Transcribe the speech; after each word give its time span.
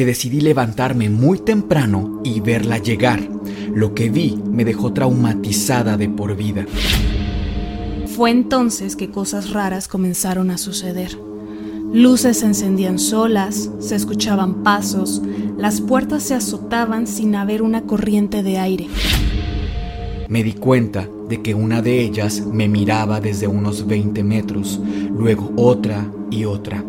que 0.00 0.06
decidí 0.06 0.40
levantarme 0.40 1.10
muy 1.10 1.40
temprano 1.40 2.22
y 2.24 2.40
verla 2.40 2.78
llegar. 2.78 3.20
Lo 3.74 3.92
que 3.94 4.08
vi 4.08 4.34
me 4.50 4.64
dejó 4.64 4.94
traumatizada 4.94 5.98
de 5.98 6.08
por 6.08 6.34
vida. 6.38 6.64
Fue 8.06 8.30
entonces 8.30 8.96
que 8.96 9.10
cosas 9.10 9.50
raras 9.50 9.88
comenzaron 9.88 10.50
a 10.50 10.56
suceder. 10.56 11.18
Luces 11.92 12.38
se 12.38 12.46
encendían 12.46 12.98
solas, 12.98 13.70
se 13.78 13.94
escuchaban 13.94 14.62
pasos, 14.62 15.20
las 15.58 15.82
puertas 15.82 16.22
se 16.22 16.34
azotaban 16.34 17.06
sin 17.06 17.34
haber 17.34 17.60
una 17.60 17.82
corriente 17.82 18.42
de 18.42 18.56
aire. 18.56 18.86
Me 20.30 20.42
di 20.42 20.54
cuenta 20.54 21.06
de 21.28 21.42
que 21.42 21.54
una 21.54 21.82
de 21.82 22.00
ellas 22.00 22.42
me 22.46 22.68
miraba 22.68 23.20
desde 23.20 23.48
unos 23.48 23.86
20 23.86 24.24
metros, 24.24 24.80
luego 25.14 25.52
otra 25.56 26.10
y 26.30 26.46
otra. 26.46 26.86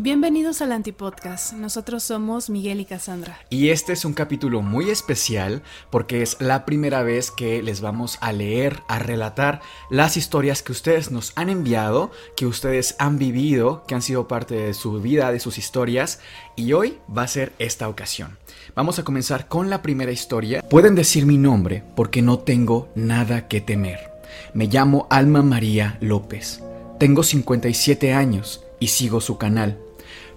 Bienvenidos 0.00 0.62
al 0.62 0.70
Antipodcast. 0.70 1.54
Nosotros 1.54 2.04
somos 2.04 2.50
Miguel 2.50 2.78
y 2.78 2.84
Cassandra. 2.84 3.40
Y 3.50 3.70
este 3.70 3.94
es 3.94 4.04
un 4.04 4.12
capítulo 4.12 4.62
muy 4.62 4.90
especial 4.90 5.60
porque 5.90 6.22
es 6.22 6.36
la 6.38 6.64
primera 6.64 7.02
vez 7.02 7.32
que 7.32 7.64
les 7.64 7.80
vamos 7.80 8.16
a 8.20 8.30
leer, 8.30 8.80
a 8.86 9.00
relatar 9.00 9.60
las 9.90 10.16
historias 10.16 10.62
que 10.62 10.70
ustedes 10.70 11.10
nos 11.10 11.32
han 11.34 11.50
enviado, 11.50 12.12
que 12.36 12.46
ustedes 12.46 12.94
han 13.00 13.18
vivido, 13.18 13.82
que 13.88 13.96
han 13.96 14.02
sido 14.02 14.28
parte 14.28 14.54
de 14.54 14.72
su 14.72 15.00
vida, 15.00 15.32
de 15.32 15.40
sus 15.40 15.58
historias. 15.58 16.20
Y 16.54 16.74
hoy 16.74 16.98
va 17.14 17.22
a 17.22 17.28
ser 17.28 17.52
esta 17.58 17.88
ocasión. 17.88 18.38
Vamos 18.76 19.00
a 19.00 19.04
comenzar 19.04 19.48
con 19.48 19.68
la 19.68 19.82
primera 19.82 20.12
historia. 20.12 20.62
Pueden 20.62 20.94
decir 20.94 21.26
mi 21.26 21.38
nombre 21.38 21.82
porque 21.96 22.22
no 22.22 22.38
tengo 22.38 22.88
nada 22.94 23.48
que 23.48 23.60
temer. 23.60 24.12
Me 24.54 24.68
llamo 24.68 25.08
Alma 25.10 25.42
María 25.42 25.98
López. 26.00 26.62
Tengo 27.00 27.24
57 27.24 28.12
años 28.12 28.64
y 28.78 28.88
sigo 28.88 29.20
su 29.20 29.38
canal. 29.38 29.87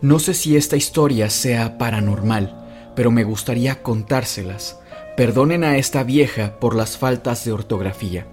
No 0.01 0.17
sé 0.17 0.33
si 0.33 0.57
esta 0.57 0.77
historia 0.77 1.29
sea 1.29 1.77
paranormal, 1.77 2.91
pero 2.95 3.11
me 3.11 3.23
gustaría 3.23 3.83
contárselas. 3.83 4.79
Perdonen 5.15 5.63
a 5.63 5.77
esta 5.77 6.01
vieja 6.03 6.59
por 6.59 6.75
las 6.75 6.97
faltas 6.97 7.45
de 7.45 7.51
ortografía. 7.51 8.25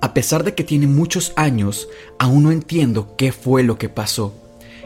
A 0.00 0.14
pesar 0.14 0.44
de 0.44 0.54
que 0.54 0.62
tiene 0.62 0.86
muchos 0.86 1.32
años, 1.34 1.88
aún 2.20 2.44
no 2.44 2.52
entiendo 2.52 3.16
qué 3.16 3.32
fue 3.32 3.64
lo 3.64 3.76
que 3.76 3.88
pasó. 3.88 4.32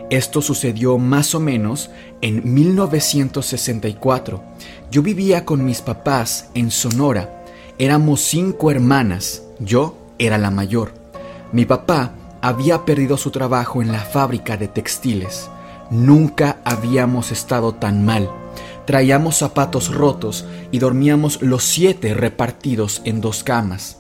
Esto 0.09 0.41
sucedió 0.41 0.97
más 0.97 1.35
o 1.35 1.41
menos 1.41 1.91
en 2.23 2.55
1964. 2.55 4.43
Yo 4.91 5.03
vivía 5.03 5.45
con 5.45 5.63
mis 5.63 5.83
papás 5.83 6.49
en 6.55 6.71
Sonora. 6.71 7.45
Éramos 7.79 8.23
cinco 8.23 8.71
hermanas. 8.71 9.43
Yo 9.59 9.99
era 10.19 10.39
la 10.39 10.51
mayor. 10.51 10.95
Mi 11.53 11.67
papá 11.67 12.13
había 12.41 12.87
perdido 12.87 13.19
su 13.19 13.31
trabajo 13.31 13.83
en 13.83 13.93
la 13.93 14.01
fábrica 14.01 14.57
de 14.57 14.69
textiles. 14.69 15.51
Nunca 15.95 16.59
habíamos 16.65 17.31
estado 17.31 17.73
tan 17.73 18.05
mal. 18.05 18.29
Traíamos 18.85 19.39
zapatos 19.39 19.95
rotos 19.95 20.45
y 20.73 20.81
dormíamos 20.81 21.41
los 21.41 21.63
siete 21.63 22.15
repartidos 22.15 23.01
en 23.05 23.21
dos 23.21 23.45
camas. 23.45 23.99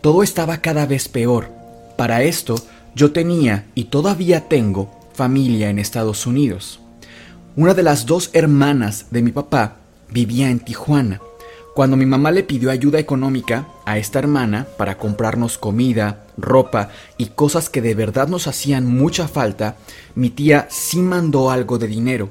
Todo 0.00 0.22
estaba 0.22 0.62
cada 0.62 0.86
vez 0.86 1.06
peor. 1.06 1.50
Para 1.98 2.22
esto, 2.22 2.54
yo 2.94 3.12
tenía 3.12 3.66
y 3.74 3.84
todavía 3.84 4.48
tengo 4.48 4.98
familia 5.12 5.68
en 5.68 5.78
Estados 5.78 6.26
Unidos. 6.26 6.80
Una 7.56 7.74
de 7.74 7.82
las 7.82 8.06
dos 8.06 8.30
hermanas 8.32 9.08
de 9.10 9.20
mi 9.20 9.30
papá 9.30 9.76
vivía 10.10 10.48
en 10.48 10.60
Tijuana. 10.60 11.20
Cuando 11.74 11.96
mi 11.96 12.06
mamá 12.06 12.30
le 12.30 12.44
pidió 12.44 12.70
ayuda 12.70 13.00
económica 13.00 13.66
a 13.84 13.98
esta 13.98 14.20
hermana 14.20 14.68
para 14.78 14.96
comprarnos 14.96 15.58
comida, 15.58 16.24
ropa 16.36 16.90
y 17.18 17.26
cosas 17.26 17.68
que 17.68 17.82
de 17.82 17.96
verdad 17.96 18.28
nos 18.28 18.46
hacían 18.46 18.86
mucha 18.86 19.26
falta, 19.26 19.76
mi 20.14 20.30
tía 20.30 20.68
sí 20.70 21.00
mandó 21.00 21.50
algo 21.50 21.78
de 21.78 21.88
dinero, 21.88 22.30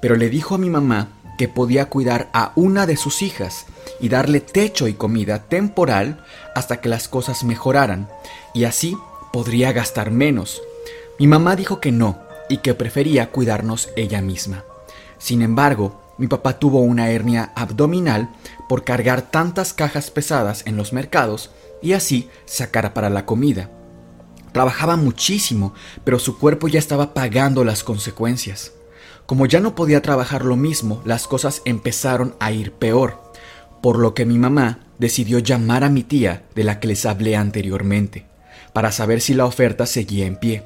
pero 0.00 0.14
le 0.14 0.30
dijo 0.30 0.54
a 0.54 0.58
mi 0.58 0.70
mamá 0.70 1.08
que 1.38 1.48
podía 1.48 1.86
cuidar 1.86 2.30
a 2.32 2.52
una 2.54 2.86
de 2.86 2.96
sus 2.96 3.22
hijas 3.22 3.66
y 3.98 4.08
darle 4.08 4.40
techo 4.40 4.86
y 4.86 4.94
comida 4.94 5.40
temporal 5.40 6.24
hasta 6.54 6.80
que 6.80 6.88
las 6.88 7.08
cosas 7.08 7.42
mejoraran, 7.42 8.08
y 8.54 8.62
así 8.62 8.96
podría 9.32 9.72
gastar 9.72 10.12
menos. 10.12 10.62
Mi 11.18 11.26
mamá 11.26 11.56
dijo 11.56 11.80
que 11.80 11.90
no 11.90 12.20
y 12.48 12.58
que 12.58 12.74
prefería 12.74 13.32
cuidarnos 13.32 13.88
ella 13.96 14.22
misma. 14.22 14.62
Sin 15.18 15.42
embargo, 15.42 16.00
mi 16.18 16.28
papá 16.28 16.58
tuvo 16.58 16.80
una 16.80 17.10
hernia 17.10 17.52
abdominal 17.54 18.28
por 18.68 18.84
cargar 18.84 19.22
tantas 19.22 19.72
cajas 19.72 20.10
pesadas 20.10 20.62
en 20.66 20.76
los 20.76 20.92
mercados 20.92 21.50
y 21.82 21.92
así 21.92 22.28
sacar 22.46 22.92
para 22.94 23.10
la 23.10 23.26
comida. 23.26 23.70
Trabajaba 24.52 24.96
muchísimo, 24.96 25.74
pero 26.04 26.18
su 26.18 26.38
cuerpo 26.38 26.68
ya 26.68 26.78
estaba 26.78 27.12
pagando 27.12 27.64
las 27.64 27.82
consecuencias. 27.82 28.72
Como 29.26 29.46
ya 29.46 29.58
no 29.58 29.74
podía 29.74 30.02
trabajar 30.02 30.44
lo 30.44 30.56
mismo, 30.56 31.02
las 31.04 31.26
cosas 31.26 31.62
empezaron 31.64 32.36
a 32.38 32.52
ir 32.52 32.72
peor, 32.72 33.20
por 33.82 33.98
lo 33.98 34.14
que 34.14 34.24
mi 34.24 34.38
mamá 34.38 34.80
decidió 34.98 35.40
llamar 35.40 35.82
a 35.82 35.90
mi 35.90 36.04
tía 36.04 36.44
de 36.54 36.62
la 36.62 36.78
que 36.78 36.86
les 36.86 37.04
hablé 37.04 37.34
anteriormente, 37.34 38.26
para 38.72 38.92
saber 38.92 39.20
si 39.20 39.34
la 39.34 39.46
oferta 39.46 39.86
seguía 39.86 40.26
en 40.26 40.36
pie. 40.36 40.62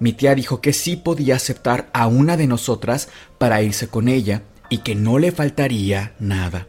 Mi 0.00 0.12
tía 0.12 0.34
dijo 0.34 0.60
que 0.60 0.72
sí 0.72 0.96
podía 0.96 1.36
aceptar 1.36 1.88
a 1.92 2.08
una 2.08 2.36
de 2.36 2.46
nosotras 2.46 3.08
para 3.38 3.62
irse 3.62 3.88
con 3.88 4.08
ella 4.08 4.42
y 4.68 4.78
que 4.78 4.94
no 4.94 5.18
le 5.18 5.32
faltaría 5.32 6.14
nada. 6.18 6.66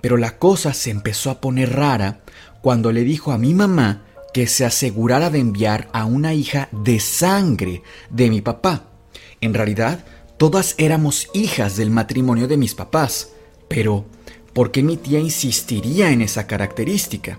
Pero 0.00 0.16
la 0.16 0.38
cosa 0.38 0.72
se 0.72 0.90
empezó 0.90 1.30
a 1.30 1.40
poner 1.40 1.74
rara 1.74 2.20
cuando 2.62 2.92
le 2.92 3.04
dijo 3.04 3.32
a 3.32 3.38
mi 3.38 3.54
mamá 3.54 4.02
que 4.32 4.46
se 4.46 4.64
asegurara 4.64 5.30
de 5.30 5.40
enviar 5.40 5.88
a 5.92 6.04
una 6.04 6.34
hija 6.34 6.68
de 6.72 7.00
sangre 7.00 7.82
de 8.10 8.30
mi 8.30 8.40
papá. 8.40 8.84
En 9.40 9.54
realidad, 9.54 10.04
todas 10.36 10.74
éramos 10.78 11.28
hijas 11.34 11.76
del 11.76 11.90
matrimonio 11.90 12.46
de 12.46 12.56
mis 12.56 12.74
papás, 12.74 13.30
pero 13.68 14.04
¿por 14.52 14.70
qué 14.70 14.82
mi 14.82 14.96
tía 14.96 15.18
insistiría 15.18 16.10
en 16.10 16.22
esa 16.22 16.46
característica? 16.46 17.38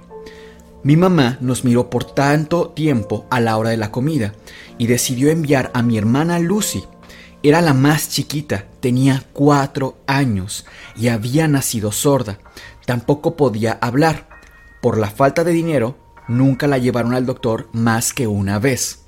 Mi 0.84 0.98
mamá 0.98 1.38
nos 1.42 1.64
miró 1.64 1.90
por 1.90 2.04
tanto 2.04 2.70
tiempo 2.70 3.26
a 3.30 3.40
la 3.40 3.58
hora 3.58 3.70
de 3.70 3.78
la 3.78 3.92
comida 3.92 4.34
y 4.80 4.88
decidió 4.88 5.30
enviar 5.30 5.70
a 5.76 5.84
mi 5.84 5.98
hermana 5.98 6.40
Lucy, 6.40 6.84
era 7.44 7.62
la 7.62 7.74
más 7.74 8.10
chiquita, 8.10 8.66
tenía 8.80 9.24
cuatro 9.34 9.98
años 10.06 10.66
y 10.96 11.08
había 11.08 11.48
nacido 11.48 11.92
sorda. 11.92 12.40
Tampoco 12.86 13.36
podía 13.36 13.80
hablar. 13.82 14.30
Por 14.82 14.98
la 14.98 15.10
falta 15.10 15.44
de 15.44 15.52
dinero, 15.52 15.98
nunca 16.28 16.68
la 16.68 16.78
llevaron 16.78 17.14
al 17.14 17.26
doctor 17.26 17.68
más 17.74 18.14
que 18.14 18.28
una 18.28 18.60
vez. 18.60 19.06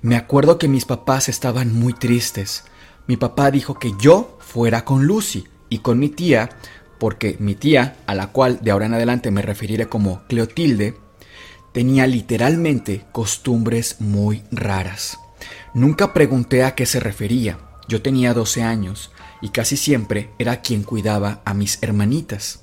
Me 0.00 0.16
acuerdo 0.16 0.58
que 0.58 0.68
mis 0.68 0.84
papás 0.84 1.28
estaban 1.28 1.74
muy 1.74 1.92
tristes. 1.92 2.64
Mi 3.06 3.16
papá 3.16 3.50
dijo 3.50 3.78
que 3.78 3.92
yo 3.98 4.38
fuera 4.40 4.84
con 4.84 5.04
Lucy 5.06 5.46
y 5.68 5.78
con 5.78 5.98
mi 5.98 6.08
tía, 6.08 6.50
porque 6.98 7.36
mi 7.40 7.54
tía, 7.56 7.96
a 8.06 8.14
la 8.14 8.28
cual 8.28 8.60
de 8.62 8.70
ahora 8.70 8.86
en 8.86 8.94
adelante 8.94 9.30
me 9.32 9.42
referiré 9.42 9.88
como 9.88 10.22
Cleotilde, 10.28 10.96
tenía 11.72 12.06
literalmente 12.06 13.06
costumbres 13.10 14.00
muy 14.00 14.44
raras. 14.52 15.18
Nunca 15.74 16.12
pregunté 16.12 16.64
a 16.64 16.74
qué 16.74 16.86
se 16.86 17.00
refería. 17.00 17.58
Yo 17.88 18.02
tenía 18.02 18.34
12 18.34 18.62
años 18.62 19.10
y 19.40 19.50
casi 19.50 19.76
siempre 19.76 20.30
era 20.38 20.60
quien 20.62 20.82
cuidaba 20.82 21.42
a 21.44 21.54
mis 21.54 21.78
hermanitas. 21.82 22.60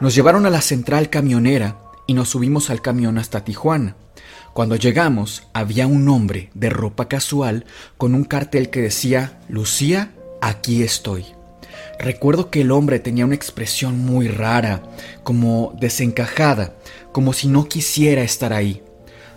Nos 0.00 0.14
llevaron 0.14 0.46
a 0.46 0.50
la 0.50 0.60
central 0.60 1.10
camionera 1.10 1.80
y 2.06 2.14
nos 2.14 2.30
subimos 2.30 2.70
al 2.70 2.80
camión 2.82 3.18
hasta 3.18 3.44
Tijuana. 3.44 3.96
Cuando 4.52 4.76
llegamos 4.76 5.48
había 5.52 5.86
un 5.86 6.08
hombre 6.08 6.50
de 6.54 6.70
ropa 6.70 7.08
casual 7.08 7.64
con 7.98 8.14
un 8.14 8.24
cartel 8.24 8.70
que 8.70 8.80
decía 8.80 9.40
Lucía, 9.48 10.12
aquí 10.40 10.82
estoy. 10.82 11.26
Recuerdo 11.98 12.50
que 12.50 12.60
el 12.60 12.70
hombre 12.70 13.00
tenía 13.00 13.24
una 13.24 13.34
expresión 13.34 13.98
muy 13.98 14.28
rara, 14.28 14.82
como 15.22 15.74
desencajada, 15.80 16.74
como 17.12 17.32
si 17.32 17.48
no 17.48 17.68
quisiera 17.68 18.22
estar 18.22 18.52
ahí. 18.52 18.82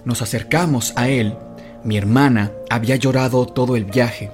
Nos 0.06 0.22
acercamos 0.22 0.94
a 0.96 1.10
él. 1.10 1.36
Mi 1.84 1.98
hermana 1.98 2.52
había 2.70 2.96
llorado 2.96 3.46
todo 3.46 3.76
el 3.76 3.86
viaje 3.86 4.32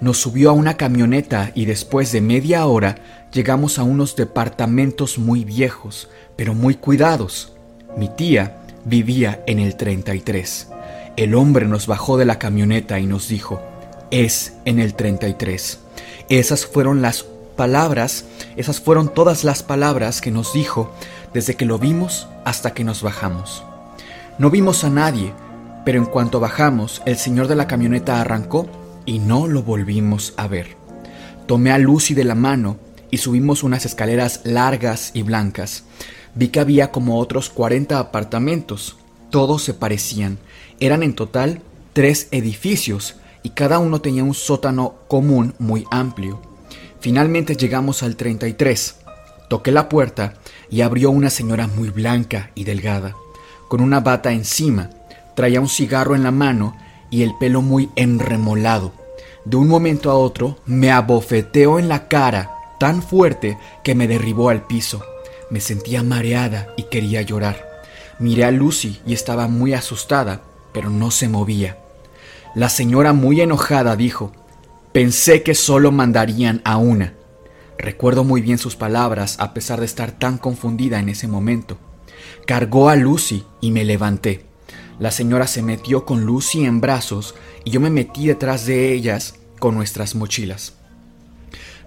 nos 0.00 0.18
subió 0.18 0.50
a 0.50 0.52
una 0.52 0.76
camioneta 0.76 1.52
y 1.54 1.64
después 1.64 2.12
de 2.12 2.20
media 2.20 2.66
hora 2.66 2.96
llegamos 3.32 3.78
a 3.78 3.82
unos 3.82 4.16
departamentos 4.16 5.18
muy 5.18 5.44
viejos, 5.44 6.08
pero 6.36 6.54
muy 6.54 6.74
cuidados. 6.74 7.52
Mi 7.96 8.08
tía 8.08 8.58
vivía 8.84 9.42
en 9.46 9.58
el 9.58 9.76
33. 9.76 10.68
El 11.16 11.34
hombre 11.34 11.66
nos 11.66 11.86
bajó 11.86 12.16
de 12.16 12.24
la 12.24 12.38
camioneta 12.38 12.98
y 12.98 13.06
nos 13.06 13.28
dijo, 13.28 13.60
es 14.10 14.54
en 14.64 14.78
el 14.78 14.94
33. 14.94 15.78
Esas 16.28 16.66
fueron 16.66 17.02
las 17.02 17.24
palabras, 17.56 18.24
esas 18.56 18.80
fueron 18.80 19.12
todas 19.12 19.44
las 19.44 19.62
palabras 19.62 20.20
que 20.20 20.30
nos 20.30 20.52
dijo 20.52 20.92
desde 21.32 21.54
que 21.54 21.64
lo 21.64 21.78
vimos 21.78 22.28
hasta 22.44 22.72
que 22.74 22.84
nos 22.84 23.02
bajamos. 23.02 23.64
No 24.38 24.50
vimos 24.50 24.84
a 24.84 24.90
nadie, 24.90 25.32
pero 25.84 25.98
en 25.98 26.06
cuanto 26.06 26.40
bajamos, 26.40 27.02
el 27.04 27.16
señor 27.16 27.46
de 27.46 27.56
la 27.56 27.66
camioneta 27.66 28.20
arrancó 28.20 28.68
y 29.06 29.18
no 29.18 29.46
lo 29.46 29.62
volvimos 29.62 30.34
a 30.36 30.48
ver. 30.48 30.76
Tomé 31.46 31.72
a 31.72 31.78
Lucy 31.78 32.14
de 32.14 32.24
la 32.24 32.34
mano 32.34 32.78
y 33.10 33.18
subimos 33.18 33.62
unas 33.62 33.84
escaleras 33.84 34.40
largas 34.44 35.10
y 35.14 35.22
blancas. 35.22 35.84
Vi 36.34 36.48
que 36.48 36.60
había 36.60 36.90
como 36.90 37.18
otros 37.18 37.50
40 37.50 37.98
apartamentos. 37.98 38.96
Todos 39.30 39.62
se 39.62 39.74
parecían. 39.74 40.38
Eran 40.80 41.02
en 41.02 41.14
total 41.14 41.62
tres 41.92 42.28
edificios 42.30 43.16
y 43.42 43.50
cada 43.50 43.78
uno 43.78 44.00
tenía 44.00 44.24
un 44.24 44.34
sótano 44.34 44.94
común 45.06 45.54
muy 45.58 45.84
amplio. 45.90 46.40
Finalmente 47.00 47.56
llegamos 47.56 48.02
al 48.02 48.16
33. 48.16 48.96
Toqué 49.48 49.70
la 49.70 49.88
puerta 49.88 50.34
y 50.70 50.80
abrió 50.80 51.10
una 51.10 51.30
señora 51.30 51.68
muy 51.68 51.90
blanca 51.90 52.50
y 52.54 52.64
delgada, 52.64 53.14
con 53.68 53.80
una 53.80 54.00
bata 54.00 54.32
encima. 54.32 54.90
Traía 55.36 55.60
un 55.60 55.68
cigarro 55.68 56.16
en 56.16 56.22
la 56.22 56.30
mano 56.30 56.74
y 57.14 57.22
el 57.22 57.36
pelo 57.36 57.62
muy 57.62 57.90
enremolado. 57.94 58.92
De 59.44 59.56
un 59.56 59.68
momento 59.68 60.10
a 60.10 60.16
otro 60.16 60.58
me 60.66 60.90
abofeteó 60.90 61.78
en 61.78 61.88
la 61.88 62.08
cara 62.08 62.56
tan 62.80 63.04
fuerte 63.04 63.56
que 63.84 63.94
me 63.94 64.08
derribó 64.08 64.50
al 64.50 64.66
piso. 64.66 65.00
Me 65.48 65.60
sentía 65.60 66.02
mareada 66.02 66.74
y 66.76 66.84
quería 66.84 67.22
llorar. 67.22 67.64
Miré 68.18 68.44
a 68.44 68.50
Lucy 68.50 69.00
y 69.06 69.12
estaba 69.12 69.46
muy 69.46 69.74
asustada, 69.74 70.42
pero 70.72 70.90
no 70.90 71.12
se 71.12 71.28
movía. 71.28 71.78
La 72.56 72.68
señora 72.68 73.12
muy 73.12 73.40
enojada 73.40 73.94
dijo, 73.94 74.32
Pensé 74.90 75.44
que 75.44 75.54
solo 75.54 75.92
mandarían 75.92 76.62
a 76.64 76.78
una. 76.78 77.14
Recuerdo 77.78 78.24
muy 78.24 78.40
bien 78.40 78.58
sus 78.58 78.74
palabras 78.74 79.36
a 79.38 79.54
pesar 79.54 79.78
de 79.78 79.86
estar 79.86 80.10
tan 80.10 80.36
confundida 80.36 80.98
en 80.98 81.10
ese 81.10 81.28
momento. 81.28 81.78
Cargó 82.44 82.88
a 82.88 82.96
Lucy 82.96 83.44
y 83.60 83.70
me 83.70 83.84
levanté. 83.84 84.53
La 84.98 85.10
señora 85.10 85.46
se 85.46 85.62
metió 85.62 86.04
con 86.04 86.24
Lucy 86.24 86.64
en 86.64 86.80
brazos 86.80 87.34
y 87.64 87.70
yo 87.70 87.80
me 87.80 87.90
metí 87.90 88.26
detrás 88.26 88.66
de 88.66 88.92
ellas 88.92 89.34
con 89.58 89.74
nuestras 89.74 90.14
mochilas. 90.14 90.74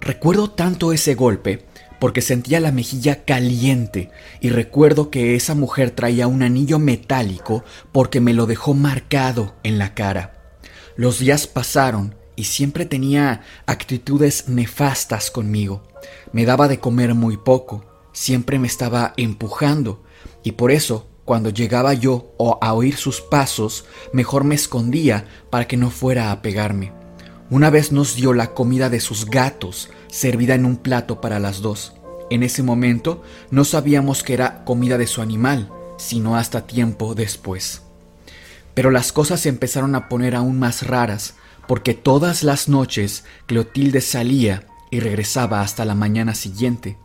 Recuerdo 0.01 0.49
tanto 0.51 0.93
ese 0.93 1.15
golpe 1.15 1.65
porque 1.99 2.21
sentía 2.21 2.59
la 2.59 2.71
mejilla 2.71 3.23
caliente 3.23 4.11
y 4.41 4.49
recuerdo 4.49 5.09
que 5.09 5.35
esa 5.35 5.55
mujer 5.55 5.91
traía 5.91 6.27
un 6.27 6.43
anillo 6.43 6.79
metálico 6.79 7.63
porque 7.91 8.19
me 8.19 8.33
lo 8.33 8.45
dejó 8.45 8.73
marcado 8.73 9.55
en 9.63 9.79
la 9.79 9.93
cara. 9.93 10.33
Los 10.95 11.19
días 11.19 11.47
pasaron 11.47 12.15
y 12.35 12.43
siempre 12.43 12.85
tenía 12.85 13.41
actitudes 13.65 14.47
nefastas 14.47 15.31
conmigo. 15.31 15.83
Me 16.31 16.45
daba 16.45 16.67
de 16.67 16.79
comer 16.79 17.15
muy 17.15 17.37
poco, 17.37 17.85
siempre 18.13 18.59
me 18.59 18.67
estaba 18.67 19.13
empujando, 19.17 20.03
y 20.43 20.53
por 20.53 20.71
eso, 20.71 21.07
cuando 21.27 21.49
llegaba 21.49 21.93
yo 21.93 22.33
o 22.37 22.57
a 22.61 22.71
oír 22.71 22.95
sus 22.95 23.19
pasos, 23.19 23.83
mejor 24.13 24.45
me 24.45 24.55
escondía 24.55 25.25
para 25.49 25.67
que 25.67 25.75
no 25.75 25.89
fuera 25.89 26.31
a 26.31 26.41
pegarme. 26.41 26.93
Una 27.49 27.69
vez 27.69 27.91
nos 27.91 28.15
dio 28.15 28.31
la 28.31 28.53
comida 28.53 28.89
de 28.89 29.01
sus 29.01 29.25
gatos, 29.25 29.89
servida 30.07 30.55
en 30.55 30.63
un 30.63 30.77
plato 30.77 31.19
para 31.19 31.39
las 31.39 31.61
dos. 31.61 31.91
En 32.29 32.43
ese 32.43 32.63
momento 32.63 33.23
no 33.51 33.65
sabíamos 33.65 34.23
que 34.23 34.35
era 34.35 34.63
comida 34.63 34.97
de 34.97 35.05
su 35.05 35.21
animal, 35.21 35.69
sino 35.97 36.37
hasta 36.37 36.65
tiempo 36.65 37.13
después. 37.13 37.81
Pero 38.73 38.89
las 38.89 39.11
cosas 39.11 39.41
se 39.41 39.49
empezaron 39.49 39.95
a 39.95 40.07
poner 40.07 40.33
aún 40.33 40.57
más 40.57 40.87
raras, 40.87 41.33
porque 41.67 41.93
todas 41.93 42.41
las 42.41 42.69
noches 42.69 43.25
Clotilde 43.47 43.99
salía 43.99 44.65
y 44.91 45.01
regresaba 45.01 45.59
hasta 45.59 45.83
la 45.83 45.93
mañana 45.93 46.35
siguiente. 46.35 46.95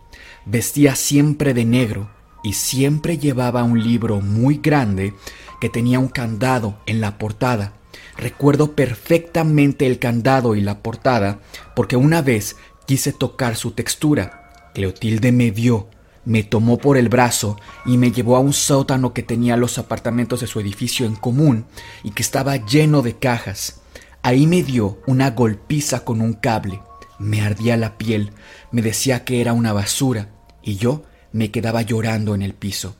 Vestía 0.46 0.94
siempre 0.94 1.54
de 1.54 1.64
negro 1.64 2.21
y 2.43 2.55
siempre 2.55 3.19
llevaba 3.19 3.62
un 3.62 3.83
libro 3.83 4.21
muy 4.21 4.61
grande 4.62 5.15
que 5.61 5.69
tenía 5.69 5.99
un 5.99 6.09
candado 6.09 6.81
en 6.87 7.00
la 7.00 7.19
portada. 7.19 7.75
Recuerdo 8.17 8.73
perfectamente 8.73 9.87
el 9.87 9.99
candado 9.99 10.55
y 10.55 10.61
la 10.61 10.83
portada 10.83 11.41
porque 11.75 11.97
una 11.97 12.23
vez 12.23 12.56
quise 12.87 13.12
tocar 13.12 13.56
su 13.56 13.73
textura. 13.73 14.71
Clotilde 14.75 15.33
me 15.33 15.50
vio, 15.50 15.89
me 16.25 16.43
tomó 16.43 16.79
por 16.79 16.97
el 16.97 17.09
brazo 17.09 17.56
y 17.85 17.99
me 17.99 18.12
llevó 18.12 18.37
a 18.37 18.41
un 18.41 18.53
sótano 18.53 19.12
que 19.12 19.23
tenía 19.23 19.56
los 19.56 19.79
apartamentos 19.79 20.41
de 20.41 20.47
su 20.47 20.61
edificio 20.61 21.06
en 21.06 21.17
común 21.17 21.65
y 22.03 22.11
que 22.11 22.23
estaba 22.23 22.56
lleno 22.56 23.03
de 23.03 23.17
cajas. 23.17 23.81
Ahí 24.23 24.47
me 24.47 24.62
dio 24.62 24.99
una 25.06 25.31
golpiza 25.31 26.05
con 26.05 26.21
un 26.21 26.35
cable. 26.35 26.81
Me 27.19 27.43
ardía 27.43 27.77
la 27.77 27.99
piel, 27.99 28.33
me 28.71 28.83
decía 28.83 29.25
que 29.25 29.41
era 29.41 29.53
una 29.53 29.73
basura 29.73 30.29
y 30.62 30.77
yo 30.77 31.03
me 31.32 31.50
quedaba 31.50 31.82
llorando 31.82 32.34
en 32.34 32.43
el 32.43 32.55
piso. 32.55 32.96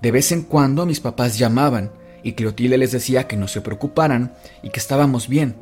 De 0.00 0.10
vez 0.10 0.32
en 0.32 0.42
cuando 0.42 0.86
mis 0.86 1.00
papás 1.00 1.38
llamaban 1.38 1.90
y 2.22 2.32
Clotilde 2.32 2.78
les 2.78 2.92
decía 2.92 3.26
que 3.26 3.36
no 3.36 3.48
se 3.48 3.60
preocuparan 3.60 4.34
y 4.62 4.70
que 4.70 4.80
estábamos 4.80 5.28
bien. 5.28 5.56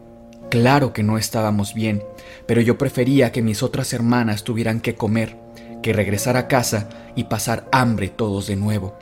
Claro 0.51 0.93
que 0.93 1.03
no 1.03 1.17
estábamos 1.17 1.75
bien, 1.75 2.03
pero 2.47 2.61
yo 2.61 2.77
prefería 2.77 3.33
que 3.33 3.43
mis 3.43 3.63
otras 3.63 3.93
hermanas 3.93 4.45
tuvieran 4.45 4.81
que 4.81 4.95
comer, 4.95 5.37
que 5.83 5.93
regresar 5.93 6.37
a 6.37 6.47
casa 6.47 6.89
y 7.17 7.25
pasar 7.25 7.67
hambre 7.73 8.09
todos 8.09 8.47
de 8.47 8.57
nuevo. 8.57 8.99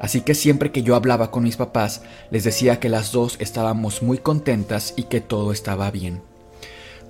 Así 0.00 0.22
que 0.22 0.34
siempre 0.34 0.72
que 0.72 0.82
yo 0.82 0.96
hablaba 0.96 1.30
con 1.30 1.44
mis 1.44 1.56
papás, 1.56 2.02
les 2.30 2.44
decía 2.44 2.80
que 2.80 2.88
las 2.88 3.12
dos 3.12 3.36
estábamos 3.38 4.02
muy 4.02 4.18
contentas 4.18 4.94
y 4.96 5.04
que 5.04 5.20
todo 5.20 5.52
estaba 5.52 5.90
bien. 5.90 6.22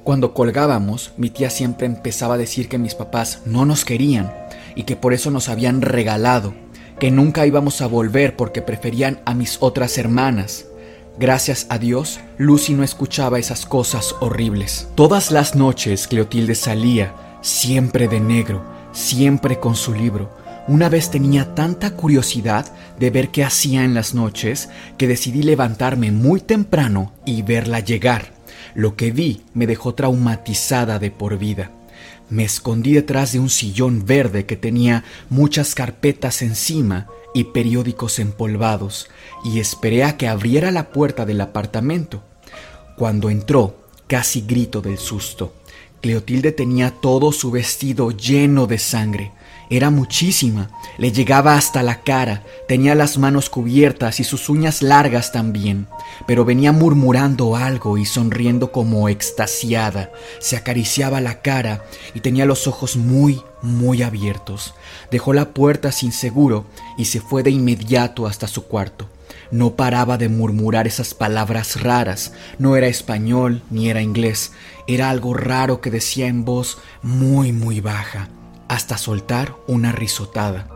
Cuando 0.03 0.35
colgábamos, 0.35 1.13
mi 1.17 1.31
tía 1.31 1.49
siempre 1.49 1.87
empezaba 1.87 2.35
a 2.35 2.39
decir 2.39 2.69
que 2.69 2.79
mis 2.79 2.95
papás 2.95 3.43
no 3.47 3.65
nos 3.65 3.85
querían 3.85 4.33
y 4.75 4.85
que 4.85 4.97
por 4.97 5.13
eso 5.13 5.31
nos 5.31 5.49
habían 5.49 5.81
regalado, 5.83 6.55
que 6.99 7.11
nunca 7.11 7.47
íbamos 7.47 7.81
a 7.81 7.87
volver 7.87 8.37
porque 8.37 8.63
preferían 8.63 9.21
a 9.25 9.35
mis 9.35 9.59
otras 9.61 9.99
hermanas. 9.99 10.67
Gracias 11.19 11.67
a 11.69 11.79
Dios, 11.79 12.21
Lucy 12.39 12.75
no 12.75 12.83
escuchaba 12.83 13.39
esas 13.39 13.67
cosas 13.67 14.15
horribles. 14.21 14.89
Todas 14.95 15.31
las 15.31 15.55
noches 15.55 16.09
Cleotilde 16.09 16.55
salía, 16.55 17.15
siempre 17.41 18.09
de 18.09 18.21
negro, 18.21 18.65
siempre 18.93 19.61
con 19.61 19.77
su 19.77 19.95
libro, 19.95 20.31
una 20.67 20.89
vez 20.89 21.11
tenía 21.11 21.55
tanta 21.55 21.91
curiosidad 21.91 22.67
de 22.99 23.11
ver 23.11 23.29
qué 23.29 23.45
hacía 23.45 23.85
en 23.85 23.93
las 23.93 24.15
noches 24.15 24.71
que 24.97 25.07
decidí 25.07 25.43
levantarme 25.43 26.11
muy 26.11 26.41
temprano 26.41 27.13
y 27.27 27.43
verla 27.43 27.81
llegar. 27.81 28.33
Lo 28.75 28.97
que 28.97 29.11
vi 29.11 29.43
me 29.53 29.67
dejó 29.67 29.95
traumatizada 29.95 30.99
de 30.99 31.11
por 31.11 31.37
vida. 31.39 31.71
Me 32.31 32.45
escondí 32.45 32.95
detrás 32.95 33.33
de 33.33 33.41
un 33.41 33.51
sillón 33.51 34.07
verde 34.07 34.47
que 34.47 34.57
tenía 34.57 35.05
muchas 35.29 35.75
carpetas 35.75 36.43
encima 36.43 37.07
y 37.35 37.45
periódicos 37.45 38.19
empolvados 38.19 39.09
y 39.45 39.61
esperé 39.61 40.05
a 40.05 40.17
que 40.17 40.29
abriera 40.29 40.71
la 40.71 40.91
puerta 40.91 41.27
del 41.27 41.41
apartamento. 41.41 42.23
Cuando 42.97 43.29
entró, 43.29 43.77
casi 44.07 44.43
grito 44.43 44.81
del 44.81 44.99
susto. 44.99 45.55
Cleotilde 46.01 46.53
tenía 46.53 46.91
todo 46.91 47.33
su 47.33 47.51
vestido 47.51 48.11
lleno 48.11 48.67
de 48.67 48.79
sangre. 48.79 49.33
Era 49.71 49.89
muchísima, 49.89 50.69
le 50.99 51.11
llegaba 51.11 51.57
hasta 51.57 51.83
la 51.83 52.03
cara, 52.03 52.43
tenía 52.69 52.95
las 52.95 53.17
manos 53.17 53.49
cubiertas 53.49 54.21
y 54.21 54.25
sus 54.25 54.51
uñas 54.51 54.83
largas 54.83 55.33
también, 55.33 55.87
pero 56.27 56.45
venía 56.45 56.71
murmurando 56.71 57.57
algo 57.57 57.97
y 57.97 58.05
sonriendo 58.05 58.73
como 58.73 59.09
extasiada, 59.09 60.13
se 60.39 60.57
acariciaba 60.57 61.23
la 61.23 61.41
cara 61.41 61.83
y 62.13 62.21
tenía 62.21 62.45
los 62.45 62.67
ojos 62.67 62.97
muy, 62.97 63.41
muy 63.63 64.03
abiertos. 64.03 64.75
Dejó 65.11 65.33
la 65.33 65.55
puerta 65.55 65.93
sin 65.93 66.13
seguro 66.13 66.67
y 66.99 67.07
se 67.07 67.23
fue 67.23 67.43
de 67.43 67.51
inmediato 67.51 68.27
hasta 68.27 68.47
su 68.47 68.65
cuarto. 68.65 69.09
No 69.51 69.77
paraba 69.77 70.19
de 70.19 70.29
murmurar 70.29 70.87
esas 70.87 71.15
palabras 71.15 71.81
raras, 71.81 72.33
no 72.59 72.77
era 72.77 72.87
español 72.87 73.63
ni 73.71 73.89
era 73.89 74.03
inglés, 74.03 74.53
era 74.87 75.09
algo 75.09 75.33
raro 75.33 75.81
que 75.81 75.91
decía 75.91 76.27
en 76.27 76.45
voz 76.45 76.79
muy, 77.03 77.53
muy 77.53 77.81
baja 77.81 78.29
hasta 78.69 78.99
soltar 78.99 79.57
una 79.67 79.93
risotada. 79.93 80.69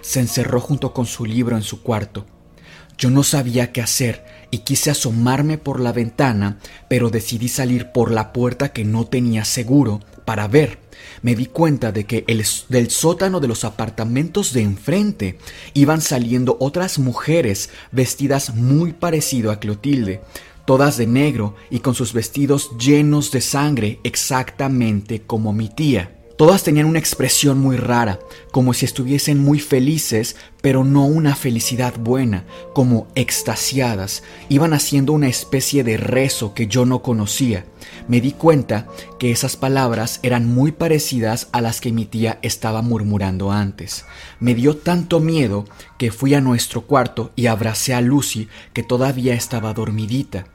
Se 0.00 0.20
encerró 0.20 0.60
junto 0.60 0.92
con 0.92 1.06
su 1.06 1.24
libro 1.24 1.56
en 1.56 1.62
su 1.62 1.82
cuarto. 1.82 2.26
Yo 2.98 3.10
no 3.10 3.22
sabía 3.22 3.72
qué 3.72 3.80
hacer 3.80 4.24
y 4.50 4.58
quise 4.58 4.90
asomarme 4.90 5.56
por 5.56 5.78
la 5.78 5.92
ventana, 5.92 6.58
pero 6.88 7.10
decidí 7.10 7.48
salir 7.48 7.92
por 7.92 8.10
la 8.10 8.32
puerta 8.32 8.72
que 8.72 8.84
no 8.84 9.06
tenía 9.06 9.44
seguro 9.44 10.00
para 10.24 10.48
ver. 10.48 10.80
Me 11.22 11.36
di 11.36 11.46
cuenta 11.46 11.92
de 11.92 12.04
que 12.06 12.24
el, 12.26 12.44
del 12.68 12.90
sótano 12.90 13.38
de 13.38 13.48
los 13.48 13.64
apartamentos 13.64 14.52
de 14.52 14.62
enfrente 14.62 15.38
iban 15.74 16.00
saliendo 16.00 16.56
otras 16.58 16.98
mujeres 16.98 17.70
vestidas 17.92 18.54
muy 18.54 18.92
parecido 18.92 19.52
a 19.52 19.60
Clotilde, 19.60 20.20
todas 20.66 20.96
de 20.96 21.06
negro 21.06 21.54
y 21.70 21.78
con 21.80 21.94
sus 21.94 22.12
vestidos 22.12 22.70
llenos 22.78 23.30
de 23.30 23.40
sangre 23.40 24.00
exactamente 24.02 25.22
como 25.22 25.52
mi 25.52 25.68
tía. 25.68 26.17
Todas 26.38 26.62
tenían 26.62 26.86
una 26.86 27.00
expresión 27.00 27.58
muy 27.58 27.76
rara, 27.76 28.20
como 28.52 28.72
si 28.72 28.84
estuviesen 28.84 29.40
muy 29.40 29.58
felices, 29.58 30.36
pero 30.62 30.84
no 30.84 31.04
una 31.04 31.34
felicidad 31.34 31.98
buena, 31.98 32.44
como 32.74 33.08
extasiadas. 33.16 34.22
Iban 34.48 34.72
haciendo 34.72 35.14
una 35.14 35.26
especie 35.26 35.82
de 35.82 35.96
rezo 35.96 36.54
que 36.54 36.68
yo 36.68 36.86
no 36.86 37.02
conocía. 37.02 37.64
Me 38.06 38.20
di 38.20 38.30
cuenta 38.30 38.86
que 39.18 39.32
esas 39.32 39.56
palabras 39.56 40.20
eran 40.22 40.46
muy 40.46 40.70
parecidas 40.70 41.48
a 41.50 41.60
las 41.60 41.80
que 41.80 41.90
mi 41.90 42.04
tía 42.04 42.38
estaba 42.42 42.82
murmurando 42.82 43.50
antes. 43.50 44.04
Me 44.38 44.54
dio 44.54 44.76
tanto 44.76 45.18
miedo 45.18 45.64
que 45.98 46.12
fui 46.12 46.34
a 46.34 46.40
nuestro 46.40 46.82
cuarto 46.82 47.32
y 47.34 47.46
abracé 47.46 47.94
a 47.94 48.00
Lucy, 48.00 48.46
que 48.72 48.84
todavía 48.84 49.34
estaba 49.34 49.74
dormidita. 49.74 50.46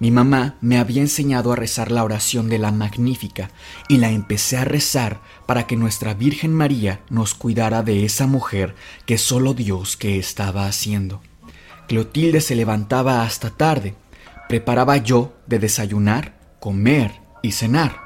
Mi 0.00 0.12
mamá 0.12 0.54
me 0.60 0.78
había 0.78 1.00
enseñado 1.00 1.52
a 1.52 1.56
rezar 1.56 1.90
la 1.90 2.04
oración 2.04 2.48
de 2.48 2.58
la 2.58 2.70
Magnífica 2.70 3.50
y 3.88 3.96
la 3.96 4.10
empecé 4.10 4.56
a 4.56 4.64
rezar 4.64 5.20
para 5.44 5.66
que 5.66 5.76
nuestra 5.76 6.14
Virgen 6.14 6.54
María 6.54 7.00
nos 7.10 7.34
cuidara 7.34 7.82
de 7.82 8.04
esa 8.04 8.28
mujer 8.28 8.76
que 9.06 9.18
solo 9.18 9.54
Dios 9.54 9.96
que 9.96 10.16
estaba 10.18 10.66
haciendo. 10.66 11.20
Clotilde 11.88 12.40
se 12.40 12.54
levantaba 12.54 13.22
hasta 13.22 13.50
tarde. 13.50 13.96
Preparaba 14.48 14.98
yo 14.98 15.34
de 15.48 15.58
desayunar, 15.58 16.38
comer 16.60 17.20
y 17.42 17.50
cenar. 17.52 17.96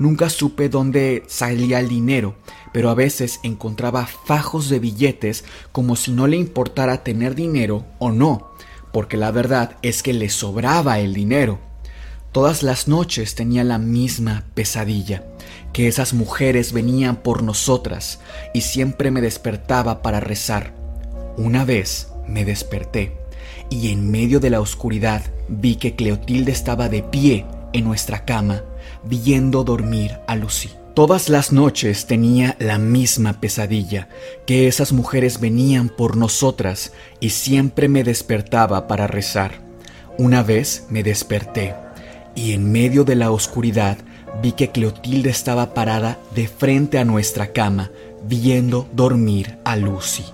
Nunca 0.00 0.30
supe 0.30 0.68
dónde 0.68 1.22
salía 1.28 1.78
el 1.78 1.88
dinero, 1.88 2.36
pero 2.72 2.90
a 2.90 2.94
veces 2.94 3.38
encontraba 3.44 4.06
fajos 4.06 4.68
de 4.68 4.80
billetes 4.80 5.44
como 5.70 5.94
si 5.94 6.10
no 6.10 6.26
le 6.26 6.36
importara 6.36 7.04
tener 7.04 7.36
dinero 7.36 7.84
o 8.00 8.10
no 8.10 8.50
porque 8.92 9.16
la 9.16 9.30
verdad 9.30 9.76
es 9.82 10.02
que 10.02 10.12
le 10.12 10.28
sobraba 10.28 10.98
el 10.98 11.14
dinero. 11.14 11.58
Todas 12.32 12.62
las 12.62 12.88
noches 12.88 13.34
tenía 13.34 13.64
la 13.64 13.78
misma 13.78 14.44
pesadilla, 14.54 15.24
que 15.72 15.88
esas 15.88 16.14
mujeres 16.14 16.72
venían 16.72 17.16
por 17.16 17.42
nosotras 17.42 18.20
y 18.52 18.60
siempre 18.62 19.10
me 19.10 19.20
despertaba 19.20 20.02
para 20.02 20.20
rezar. 20.20 20.74
Una 21.36 21.64
vez 21.64 22.08
me 22.26 22.44
desperté 22.44 23.16
y 23.70 23.90
en 23.90 24.10
medio 24.10 24.40
de 24.40 24.50
la 24.50 24.60
oscuridad 24.60 25.22
vi 25.48 25.76
que 25.76 25.94
Cleotilde 25.94 26.52
estaba 26.52 26.88
de 26.88 27.02
pie 27.02 27.46
en 27.72 27.84
nuestra 27.84 28.24
cama, 28.24 28.62
viendo 29.04 29.64
dormir 29.64 30.18
a 30.26 30.36
Lucy. 30.36 30.70
Todas 30.98 31.28
las 31.28 31.52
noches 31.52 32.06
tenía 32.06 32.56
la 32.58 32.76
misma 32.76 33.34
pesadilla, 33.34 34.08
que 34.48 34.66
esas 34.66 34.92
mujeres 34.92 35.38
venían 35.38 35.90
por 35.90 36.16
nosotras 36.16 36.92
y 37.20 37.30
siempre 37.30 37.88
me 37.88 38.02
despertaba 38.02 38.88
para 38.88 39.06
rezar. 39.06 39.60
Una 40.18 40.42
vez 40.42 40.86
me 40.90 41.04
desperté 41.04 41.76
y 42.34 42.50
en 42.50 42.72
medio 42.72 43.04
de 43.04 43.14
la 43.14 43.30
oscuridad 43.30 43.96
vi 44.42 44.50
que 44.50 44.72
Cleotilde 44.72 45.30
estaba 45.30 45.72
parada 45.72 46.18
de 46.34 46.48
frente 46.48 46.98
a 46.98 47.04
nuestra 47.04 47.52
cama, 47.52 47.92
viendo 48.24 48.88
dormir 48.92 49.56
a 49.64 49.76
Lucy. 49.76 50.24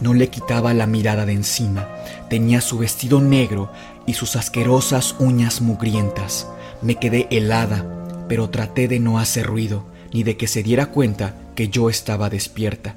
No 0.00 0.14
le 0.14 0.30
quitaba 0.30 0.74
la 0.74 0.88
mirada 0.88 1.26
de 1.26 1.34
encima. 1.34 1.86
Tenía 2.28 2.60
su 2.60 2.78
vestido 2.78 3.20
negro 3.20 3.70
y 4.04 4.14
sus 4.14 4.34
asquerosas 4.34 5.14
uñas 5.20 5.60
mugrientas. 5.60 6.48
Me 6.82 6.96
quedé 6.96 7.28
helada, 7.30 8.26
pero 8.28 8.50
traté 8.50 8.88
de 8.88 8.98
no 8.98 9.20
hacer 9.20 9.46
ruido 9.46 9.96
ni 10.12 10.22
de 10.22 10.36
que 10.36 10.46
se 10.46 10.62
diera 10.62 10.86
cuenta 10.86 11.34
que 11.54 11.68
yo 11.68 11.90
estaba 11.90 12.30
despierta. 12.30 12.96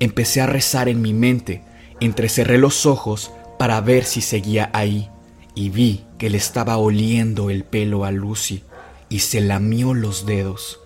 Empecé 0.00 0.40
a 0.40 0.46
rezar 0.46 0.88
en 0.88 1.00
mi 1.00 1.12
mente, 1.12 1.62
entrecerré 2.00 2.58
los 2.58 2.86
ojos 2.86 3.30
para 3.58 3.80
ver 3.80 4.04
si 4.04 4.20
seguía 4.20 4.70
ahí, 4.72 5.08
y 5.54 5.70
vi 5.70 6.04
que 6.18 6.30
le 6.30 6.38
estaba 6.38 6.76
oliendo 6.76 7.50
el 7.50 7.64
pelo 7.64 8.04
a 8.04 8.10
Lucy 8.10 8.62
y 9.08 9.20
se 9.20 9.40
lamió 9.40 9.94
los 9.94 10.26
dedos. 10.26 10.80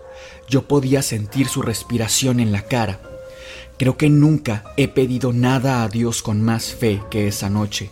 Yo 0.49 0.67
podía 0.67 1.03
sentir 1.03 1.49
su 1.49 1.63
respiración 1.63 2.41
en 2.41 2.53
la 2.53 2.63
cara. 2.63 3.01
Creo 3.79 3.97
que 3.97 4.11
nunca 4.11 4.65
he 4.77 4.89
pedido 4.89 5.33
nada 5.33 5.83
a 5.83 5.89
Dios 5.89 6.23
con 6.23 6.43
más 6.43 6.67
fe 6.67 7.01
que 7.11 7.29
esa 7.29 7.49
noche. 7.49 7.91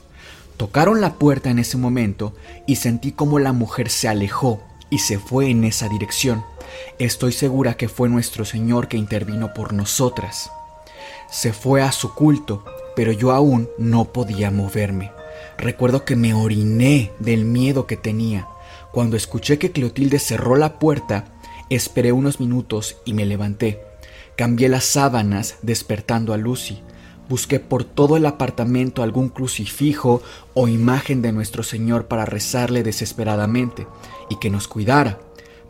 Tocaron 0.57 1.01
la 1.01 1.15
puerta 1.15 1.51
en 1.51 1.59
ese 1.59 1.77
momento 1.77 2.35
y 2.67 2.77
sentí 2.77 3.13
como 3.13 3.39
la 3.39 3.53
mujer 3.53 3.91
se 3.91 4.09
alejó 4.09 4.63
y 4.91 4.99
se 4.99 5.19
fue 5.19 5.51
en 5.51 5.65
esa 5.65 5.89
dirección. 5.89 6.45
Estoy 6.99 7.33
segura 7.33 7.77
que 7.77 7.89
fue 7.89 8.09
nuestro 8.09 8.45
Señor 8.45 8.89
que 8.89 8.97
intervino 8.97 9.55
por 9.55 9.73
nosotras. 9.73 10.51
Se 11.31 11.53
fue 11.53 11.83
a 11.83 11.93
su 11.93 12.15
culto, 12.15 12.65
pero 12.97 13.13
yo 13.13 13.33
aún 13.33 13.69
no 13.79 14.07
podía 14.07 14.51
moverme. 14.51 15.13
Recuerdo 15.57 16.05
que 16.05 16.17
me 16.17 16.35
oriné 16.35 17.13
del 17.19 17.45
miedo 17.45 17.87
que 17.87 17.97
tenía. 17.97 18.49
Cuando 18.93 19.17
escuché 19.17 19.59
que 19.59 19.71
Clotilde 19.71 20.19
cerró 20.19 20.57
la 20.57 20.79
puerta, 20.79 21.27
esperé 21.71 22.13
unos 22.13 22.41
minutos 22.41 22.97
y 23.05 23.13
me 23.13 23.27
levanté. 23.27 23.81
Cambié 24.37 24.69
las 24.69 24.85
sábanas 24.85 25.57
despertando 25.63 26.33
a 26.33 26.37
Lucy. 26.37 26.81
Busqué 27.29 27.61
por 27.61 27.85
todo 27.85 28.17
el 28.17 28.25
apartamento 28.25 29.03
algún 29.03 29.29
crucifijo 29.29 30.23
o 30.55 30.67
imagen 30.67 31.21
de 31.23 31.33
nuestro 31.33 31.63
Señor 31.63 32.07
para 32.07 32.25
rezarle 32.25 32.83
desesperadamente 32.83 33.87
y 34.31 34.37
que 34.37 34.49
nos 34.49 34.67
cuidara 34.67 35.19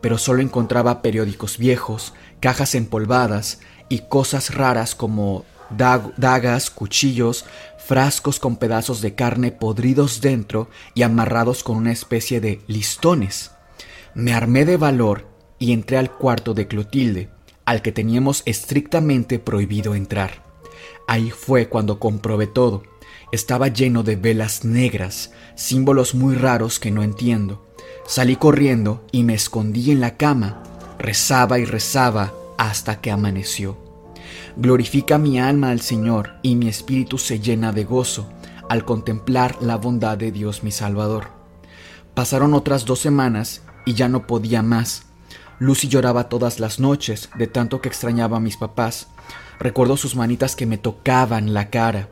pero 0.00 0.18
solo 0.18 0.42
encontraba 0.42 1.02
periódicos 1.02 1.58
viejos, 1.58 2.14
cajas 2.40 2.74
empolvadas 2.74 3.60
y 3.88 4.00
cosas 4.08 4.54
raras 4.54 4.94
como 4.94 5.44
dagas, 5.70 6.70
cuchillos, 6.70 7.44
frascos 7.78 8.38
con 8.38 8.56
pedazos 8.56 9.00
de 9.00 9.14
carne 9.14 9.52
podridos 9.52 10.20
dentro 10.20 10.68
y 10.94 11.02
amarrados 11.02 11.62
con 11.62 11.76
una 11.76 11.92
especie 11.92 12.40
de 12.40 12.60
listones. 12.66 13.52
Me 14.14 14.32
armé 14.32 14.64
de 14.64 14.76
valor 14.76 15.26
y 15.58 15.72
entré 15.72 15.96
al 15.98 16.10
cuarto 16.10 16.54
de 16.54 16.66
Clotilde, 16.66 17.30
al 17.64 17.82
que 17.82 17.92
teníamos 17.92 18.42
estrictamente 18.46 19.38
prohibido 19.38 19.94
entrar. 19.94 20.42
Ahí 21.06 21.30
fue 21.30 21.68
cuando 21.68 21.98
comprobé 21.98 22.46
todo. 22.46 22.82
Estaba 23.32 23.68
lleno 23.68 24.02
de 24.02 24.16
velas 24.16 24.64
negras, 24.64 25.32
símbolos 25.54 26.14
muy 26.14 26.34
raros 26.34 26.78
que 26.78 26.90
no 26.90 27.02
entiendo. 27.02 27.67
Salí 28.06 28.36
corriendo 28.36 29.04
y 29.12 29.22
me 29.22 29.34
escondí 29.34 29.90
en 29.90 30.00
la 30.00 30.16
cama. 30.16 30.62
Rezaba 30.98 31.58
y 31.58 31.64
rezaba 31.64 32.32
hasta 32.56 33.00
que 33.00 33.10
amaneció. 33.10 33.76
Glorifica 34.56 35.18
mi 35.18 35.38
alma 35.38 35.70
al 35.70 35.80
Señor 35.80 36.32
y 36.42 36.56
mi 36.56 36.68
espíritu 36.68 37.18
se 37.18 37.38
llena 37.38 37.72
de 37.72 37.84
gozo 37.84 38.28
al 38.68 38.84
contemplar 38.84 39.56
la 39.60 39.76
bondad 39.76 40.18
de 40.18 40.32
Dios 40.32 40.62
mi 40.62 40.70
Salvador. 40.70 41.28
Pasaron 42.14 42.54
otras 42.54 42.84
dos 42.84 42.98
semanas 42.98 43.62
y 43.86 43.94
ya 43.94 44.08
no 44.08 44.26
podía 44.26 44.62
más. 44.62 45.04
Lucy 45.58 45.88
lloraba 45.88 46.28
todas 46.28 46.60
las 46.60 46.80
noches 46.80 47.30
de 47.36 47.46
tanto 47.46 47.80
que 47.80 47.88
extrañaba 47.88 48.38
a 48.38 48.40
mis 48.40 48.56
papás. 48.56 49.08
Recuerdo 49.58 49.96
sus 49.96 50.16
manitas 50.16 50.56
que 50.56 50.66
me 50.66 50.78
tocaban 50.78 51.52
la 51.52 51.70
cara. 51.70 52.08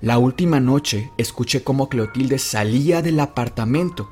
La 0.00 0.18
última 0.18 0.60
noche 0.60 1.10
escuché 1.16 1.62
cómo 1.64 1.88
Clotilde 1.88 2.38
salía 2.38 3.02
del 3.02 3.18
apartamento 3.18 4.10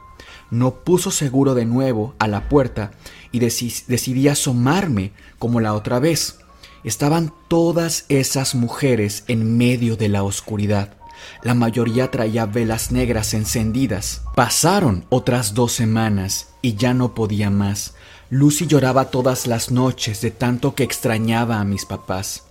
no 0.51 0.77
puso 0.77 1.11
seguro 1.11 1.55
de 1.55 1.65
nuevo 1.65 2.15
a 2.19 2.29
la 2.29 2.49
puerta 2.49 2.93
y 3.33 3.39
decidí 3.39 4.29
asomarme 4.29 5.13
como 5.39 5.61
la 5.61 5.75
otra 5.75 5.99
vez. 5.99 6.39
Estaban 6.85 7.33
todas 7.49 8.05
esas 8.09 8.55
mujeres 8.55 9.25
en 9.27 9.57
medio 9.57 9.97
de 9.97 10.09
la 10.09 10.23
oscuridad. 10.23 10.95
La 11.43 11.55
mayoría 11.55 12.11
traía 12.11 12.47
velas 12.47 12.93
negras 12.93 13.35
encendidas. 13.35 14.23
Pasaron 14.35 15.05
otras 15.09 15.55
dos 15.55 15.73
semanas 15.73 16.49
y 16.63 16.75
ya 16.75 16.95
no 16.95 17.15
podía 17.15 17.51
más. 17.51 17.95
Lucy 18.31 18.67
lloraba 18.67 19.11
todas 19.11 19.47
las 19.47 19.71
noches 19.71 20.21
de 20.21 20.31
tanto 20.31 20.75
que 20.75 20.85
extrañaba 20.85 21.61
a 21.61 21.65
mis 21.65 21.85
papás. 21.85 22.45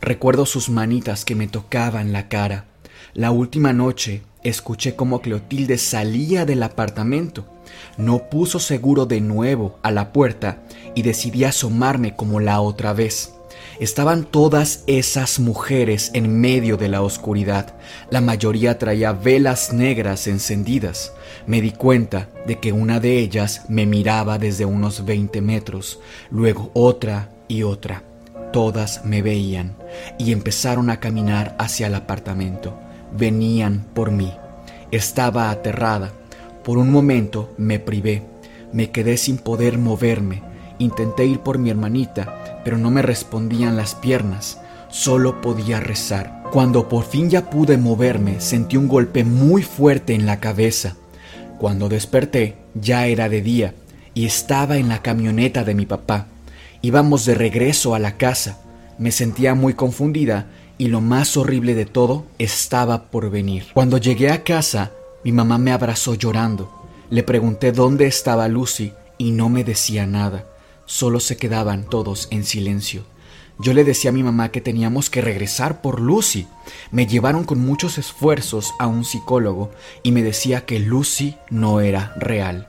Recuerdo 0.00 0.46
sus 0.46 0.68
manitas 0.68 1.24
que 1.24 1.34
me 1.34 1.48
tocaban 1.48 2.12
la 2.12 2.28
cara. 2.28 2.71
La 3.14 3.30
última 3.30 3.74
noche 3.74 4.22
escuché 4.42 4.96
cómo 4.96 5.20
Clotilde 5.20 5.76
salía 5.76 6.46
del 6.46 6.62
apartamento. 6.62 7.44
No 7.98 8.30
puso 8.30 8.58
seguro 8.58 9.04
de 9.04 9.20
nuevo 9.20 9.78
a 9.82 9.90
la 9.90 10.14
puerta 10.14 10.62
y 10.94 11.02
decidí 11.02 11.44
asomarme 11.44 12.16
como 12.16 12.40
la 12.40 12.62
otra 12.62 12.94
vez. 12.94 13.34
Estaban 13.78 14.24
todas 14.24 14.82
esas 14.86 15.40
mujeres 15.40 16.10
en 16.14 16.40
medio 16.40 16.78
de 16.78 16.88
la 16.88 17.02
oscuridad. 17.02 17.74
La 18.08 18.22
mayoría 18.22 18.78
traía 18.78 19.12
velas 19.12 19.74
negras 19.74 20.26
encendidas. 20.26 21.12
Me 21.46 21.60
di 21.60 21.72
cuenta 21.72 22.30
de 22.46 22.60
que 22.60 22.72
una 22.72 22.98
de 22.98 23.18
ellas 23.18 23.66
me 23.68 23.84
miraba 23.84 24.38
desde 24.38 24.64
unos 24.64 25.04
20 25.04 25.42
metros, 25.42 26.00
luego 26.30 26.70
otra 26.72 27.28
y 27.46 27.62
otra. 27.62 28.04
Todas 28.54 29.04
me 29.04 29.20
veían 29.20 29.76
y 30.18 30.32
empezaron 30.32 30.88
a 30.88 30.98
caminar 30.98 31.54
hacia 31.58 31.88
el 31.88 31.94
apartamento. 31.94 32.78
Venían 33.16 33.84
por 33.94 34.10
mí. 34.10 34.32
Estaba 34.90 35.50
aterrada. 35.50 36.12
Por 36.64 36.78
un 36.78 36.90
momento 36.90 37.52
me 37.58 37.78
privé. 37.78 38.22
Me 38.72 38.90
quedé 38.90 39.16
sin 39.16 39.38
poder 39.38 39.78
moverme. 39.78 40.42
Intenté 40.78 41.26
ir 41.26 41.40
por 41.40 41.58
mi 41.58 41.70
hermanita, 41.70 42.60
pero 42.64 42.78
no 42.78 42.90
me 42.90 43.02
respondían 43.02 43.76
las 43.76 43.94
piernas. 43.94 44.58
Solo 44.88 45.40
podía 45.40 45.80
rezar. 45.80 46.42
Cuando 46.52 46.88
por 46.88 47.04
fin 47.04 47.30
ya 47.30 47.48
pude 47.48 47.78
moverme, 47.78 48.40
sentí 48.40 48.76
un 48.76 48.88
golpe 48.88 49.24
muy 49.24 49.62
fuerte 49.62 50.14
en 50.14 50.26
la 50.26 50.40
cabeza. 50.40 50.96
Cuando 51.58 51.88
desperté, 51.88 52.56
ya 52.74 53.06
era 53.06 53.28
de 53.28 53.40
día 53.40 53.74
y 54.14 54.26
estaba 54.26 54.76
en 54.76 54.88
la 54.88 55.00
camioneta 55.02 55.64
de 55.64 55.74
mi 55.74 55.86
papá. 55.86 56.26
Íbamos 56.82 57.24
de 57.24 57.34
regreso 57.34 57.94
a 57.94 57.98
la 57.98 58.16
casa. 58.16 58.58
Me 58.98 59.12
sentía 59.12 59.54
muy 59.54 59.74
confundida 59.74 60.46
y 60.82 60.88
lo 60.88 61.00
más 61.00 61.36
horrible 61.36 61.76
de 61.76 61.86
todo 61.86 62.26
estaba 62.40 63.04
por 63.04 63.30
venir. 63.30 63.66
Cuando 63.72 63.98
llegué 63.98 64.32
a 64.32 64.42
casa, 64.42 64.90
mi 65.22 65.30
mamá 65.30 65.56
me 65.56 65.70
abrazó 65.70 66.14
llorando. 66.14 66.72
Le 67.08 67.22
pregunté 67.22 67.70
dónde 67.70 68.08
estaba 68.08 68.48
Lucy 68.48 68.92
y 69.16 69.30
no 69.30 69.48
me 69.48 69.62
decía 69.62 70.06
nada. 70.06 70.44
Solo 70.84 71.20
se 71.20 71.36
quedaban 71.36 71.84
todos 71.84 72.26
en 72.32 72.42
silencio. 72.42 73.04
Yo 73.60 73.74
le 73.74 73.84
decía 73.84 74.10
a 74.10 74.12
mi 74.12 74.24
mamá 74.24 74.50
que 74.50 74.60
teníamos 74.60 75.08
que 75.08 75.20
regresar 75.20 75.82
por 75.82 76.00
Lucy. 76.00 76.48
Me 76.90 77.06
llevaron 77.06 77.44
con 77.44 77.60
muchos 77.60 77.96
esfuerzos 77.96 78.74
a 78.80 78.88
un 78.88 79.04
psicólogo 79.04 79.70
y 80.02 80.10
me 80.10 80.24
decía 80.24 80.66
que 80.66 80.80
Lucy 80.80 81.36
no 81.48 81.80
era 81.80 82.12
real, 82.16 82.66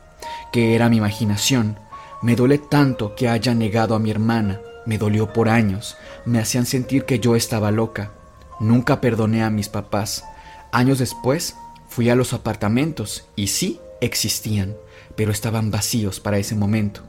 que 0.51 0.75
era 0.75 0.87
mi 0.87 0.97
imaginación. 0.97 1.79
Me 2.21 2.35
duele 2.35 2.59
tanto 2.59 3.15
que 3.15 3.27
haya 3.27 3.55
negado 3.55 3.95
a 3.95 3.99
mi 3.99 4.11
hermana. 4.11 4.59
Me 4.85 4.97
dolió 4.97 5.31
por 5.33 5.49
años. 5.49 5.97
Me 6.25 6.39
hacían 6.39 6.65
sentir 6.65 7.05
que 7.05 7.19
yo 7.19 7.35
estaba 7.35 7.71
loca. 7.71 8.11
Nunca 8.59 9.01
perdoné 9.01 9.43
a 9.43 9.49
mis 9.49 9.69
papás. 9.69 10.23
Años 10.71 10.99
después 10.99 11.55
fui 11.87 12.09
a 12.09 12.15
los 12.15 12.33
apartamentos 12.33 13.27
y 13.35 13.47
sí 13.47 13.79
existían, 14.01 14.75
pero 15.15 15.31
estaban 15.31 15.71
vacíos 15.71 16.19
para 16.19 16.37
ese 16.37 16.55
momento. 16.55 17.01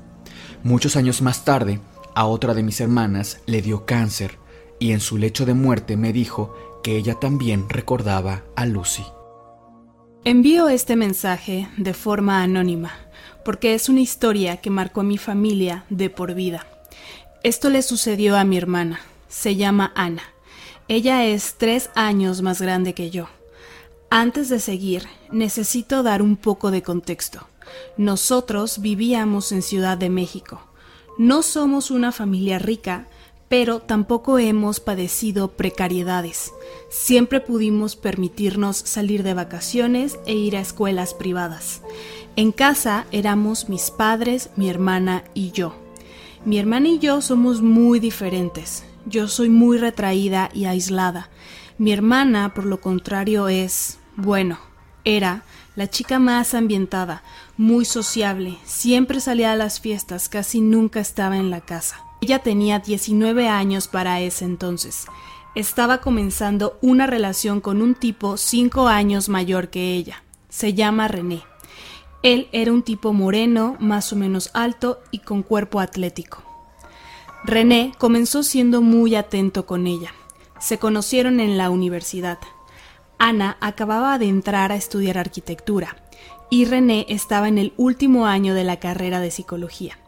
Muchos 0.62 0.96
años 0.96 1.22
más 1.22 1.44
tarde, 1.44 1.80
a 2.14 2.26
otra 2.26 2.54
de 2.54 2.62
mis 2.62 2.80
hermanas 2.80 3.40
le 3.46 3.62
dio 3.62 3.86
cáncer 3.86 4.38
y 4.78 4.92
en 4.92 5.00
su 5.00 5.18
lecho 5.18 5.46
de 5.46 5.54
muerte 5.54 5.96
me 5.96 6.12
dijo 6.12 6.54
que 6.82 6.96
ella 6.96 7.14
también 7.14 7.68
recordaba 7.68 8.42
a 8.56 8.66
Lucy. 8.66 9.04
Envío 10.24 10.68
este 10.68 10.96
mensaje 10.96 11.68
de 11.76 11.92
forma 11.92 12.42
anónima 12.42 12.92
porque 13.44 13.74
es 13.74 13.88
una 13.88 14.00
historia 14.00 14.56
que 14.58 14.70
marcó 14.70 15.02
a 15.02 15.04
mi 15.04 15.18
familia 15.18 15.84
de 15.90 16.10
por 16.10 16.34
vida. 16.34 16.66
Esto 17.44 17.68
le 17.68 17.82
sucedió 17.82 18.38
a 18.38 18.44
mi 18.44 18.56
hermana. 18.56 19.00
Se 19.28 19.54
llama 19.54 19.92
Ana. 19.94 20.22
Ella 20.88 21.26
es 21.26 21.56
tres 21.58 21.90
años 21.94 22.40
más 22.40 22.58
grande 22.62 22.94
que 22.94 23.10
yo. 23.10 23.28
Antes 24.08 24.48
de 24.48 24.58
seguir, 24.58 25.06
necesito 25.30 26.02
dar 26.02 26.22
un 26.22 26.38
poco 26.38 26.70
de 26.70 26.82
contexto. 26.82 27.46
Nosotros 27.98 28.80
vivíamos 28.80 29.52
en 29.52 29.60
Ciudad 29.60 29.98
de 29.98 30.08
México. 30.08 30.62
No 31.18 31.42
somos 31.42 31.90
una 31.90 32.12
familia 32.12 32.58
rica, 32.58 33.08
pero 33.50 33.80
tampoco 33.80 34.38
hemos 34.38 34.80
padecido 34.80 35.48
precariedades. 35.48 36.50
Siempre 36.88 37.42
pudimos 37.42 37.94
permitirnos 37.94 38.78
salir 38.78 39.22
de 39.22 39.34
vacaciones 39.34 40.18
e 40.24 40.32
ir 40.32 40.56
a 40.56 40.60
escuelas 40.60 41.12
privadas. 41.12 41.82
En 42.36 42.52
casa 42.52 43.04
éramos 43.12 43.68
mis 43.68 43.90
padres, 43.90 44.48
mi 44.56 44.70
hermana 44.70 45.24
y 45.34 45.50
yo. 45.50 45.83
Mi 46.44 46.58
hermana 46.58 46.88
y 46.88 46.98
yo 46.98 47.22
somos 47.22 47.62
muy 47.62 48.00
diferentes. 48.00 48.84
Yo 49.06 49.28
soy 49.28 49.48
muy 49.48 49.78
retraída 49.78 50.50
y 50.52 50.66
aislada. 50.66 51.30
Mi 51.78 51.90
hermana, 51.90 52.52
por 52.52 52.66
lo 52.66 52.82
contrario, 52.82 53.48
es, 53.48 53.98
bueno, 54.16 54.58
era 55.04 55.42
la 55.74 55.88
chica 55.88 56.18
más 56.18 56.52
ambientada, 56.52 57.22
muy 57.56 57.86
sociable, 57.86 58.58
siempre 58.64 59.20
salía 59.20 59.52
a 59.52 59.56
las 59.56 59.80
fiestas, 59.80 60.28
casi 60.28 60.60
nunca 60.60 61.00
estaba 61.00 61.38
en 61.38 61.50
la 61.50 61.62
casa. 61.62 61.96
Ella 62.20 62.40
tenía 62.40 62.78
19 62.78 63.48
años 63.48 63.88
para 63.88 64.20
ese 64.20 64.44
entonces. 64.44 65.06
Estaba 65.54 65.98
comenzando 65.98 66.78
una 66.82 67.06
relación 67.06 67.60
con 67.60 67.80
un 67.80 67.94
tipo 67.94 68.36
5 68.36 68.86
años 68.86 69.28
mayor 69.28 69.70
que 69.70 69.94
ella. 69.94 70.22
Se 70.50 70.74
llama 70.74 71.08
René. 71.08 71.42
Él 72.24 72.48
era 72.52 72.72
un 72.72 72.82
tipo 72.82 73.12
moreno, 73.12 73.76
más 73.80 74.10
o 74.14 74.16
menos 74.16 74.48
alto 74.54 74.98
y 75.10 75.18
con 75.18 75.42
cuerpo 75.42 75.78
atlético. 75.78 76.42
René 77.44 77.92
comenzó 77.98 78.42
siendo 78.42 78.80
muy 78.80 79.14
atento 79.14 79.66
con 79.66 79.86
ella. 79.86 80.14
Se 80.58 80.78
conocieron 80.78 81.38
en 81.38 81.58
la 81.58 81.68
universidad. 81.68 82.38
Ana 83.18 83.58
acababa 83.60 84.16
de 84.16 84.30
entrar 84.30 84.72
a 84.72 84.76
estudiar 84.76 85.18
arquitectura 85.18 85.98
y 86.48 86.64
René 86.64 87.04
estaba 87.10 87.46
en 87.46 87.58
el 87.58 87.74
último 87.76 88.26
año 88.26 88.54
de 88.54 88.64
la 88.64 88.80
carrera 88.80 89.20
de 89.20 89.30
psicología. 89.30 89.98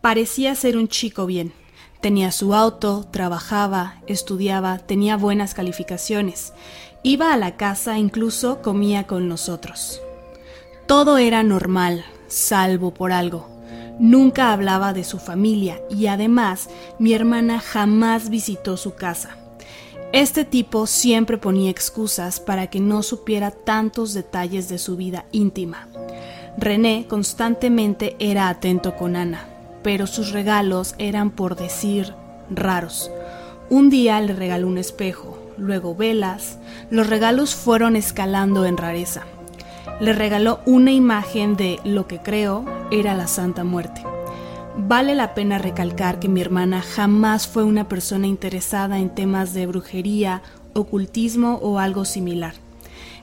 Parecía 0.00 0.52
ser 0.56 0.76
un 0.76 0.88
chico 0.88 1.26
bien. 1.26 1.52
Tenía 2.00 2.32
su 2.32 2.54
auto, 2.54 3.06
trabajaba, 3.12 4.02
estudiaba, 4.08 4.78
tenía 4.78 5.16
buenas 5.16 5.54
calificaciones. 5.54 6.52
Iba 7.04 7.32
a 7.32 7.36
la 7.36 7.56
casa, 7.56 7.98
incluso 7.98 8.62
comía 8.62 9.06
con 9.06 9.28
nosotros. 9.28 10.00
Todo 10.86 11.18
era 11.18 11.42
normal, 11.42 12.04
salvo 12.28 12.94
por 12.94 13.10
algo. 13.10 13.48
Nunca 13.98 14.52
hablaba 14.52 14.92
de 14.92 15.02
su 15.02 15.18
familia 15.18 15.80
y 15.90 16.06
además 16.06 16.68
mi 17.00 17.12
hermana 17.12 17.58
jamás 17.58 18.30
visitó 18.30 18.76
su 18.76 18.94
casa. 18.94 19.30
Este 20.12 20.44
tipo 20.44 20.86
siempre 20.86 21.38
ponía 21.38 21.70
excusas 21.70 22.38
para 22.38 22.68
que 22.68 22.78
no 22.78 23.02
supiera 23.02 23.50
tantos 23.50 24.14
detalles 24.14 24.68
de 24.68 24.78
su 24.78 24.96
vida 24.96 25.24
íntima. 25.32 25.88
René 26.56 27.06
constantemente 27.08 28.14
era 28.20 28.48
atento 28.48 28.94
con 28.94 29.16
Ana, 29.16 29.48
pero 29.82 30.06
sus 30.06 30.30
regalos 30.30 30.94
eran 30.98 31.32
por 31.32 31.56
decir 31.56 32.14
raros. 32.48 33.10
Un 33.70 33.90
día 33.90 34.20
le 34.20 34.34
regaló 34.34 34.68
un 34.68 34.78
espejo, 34.78 35.36
luego 35.58 35.96
velas, 35.96 36.58
los 36.90 37.08
regalos 37.08 37.56
fueron 37.56 37.96
escalando 37.96 38.64
en 38.64 38.76
rareza. 38.76 39.24
Le 39.98 40.12
regaló 40.12 40.60
una 40.66 40.92
imagen 40.92 41.56
de 41.56 41.80
lo 41.82 42.06
que 42.06 42.18
creo 42.18 42.66
era 42.90 43.14
la 43.14 43.26
Santa 43.26 43.64
Muerte. 43.64 44.02
Vale 44.76 45.14
la 45.14 45.34
pena 45.34 45.56
recalcar 45.56 46.20
que 46.20 46.28
mi 46.28 46.42
hermana 46.42 46.82
jamás 46.82 47.46
fue 47.46 47.64
una 47.64 47.88
persona 47.88 48.26
interesada 48.26 48.98
en 48.98 49.08
temas 49.08 49.54
de 49.54 49.66
brujería, 49.66 50.42
ocultismo 50.74 51.54
o 51.62 51.78
algo 51.78 52.04
similar. 52.04 52.52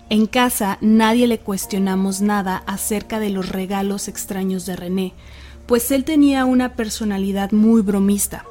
En 0.09 0.25
casa 0.25 0.79
nadie 0.81 1.27
le 1.27 1.37
cuestionamos 1.37 2.21
nada 2.21 2.63
acerca 2.65 3.19
de 3.19 3.29
los 3.29 3.49
regalos 3.49 4.07
extraños 4.07 4.65
de 4.65 4.75
René, 4.75 5.13
pues 5.67 5.91
él 5.91 6.03
tenía 6.03 6.43
una 6.45 6.73
personalidad 6.73 7.51
muy 7.51 7.83
bromista. 7.83 8.45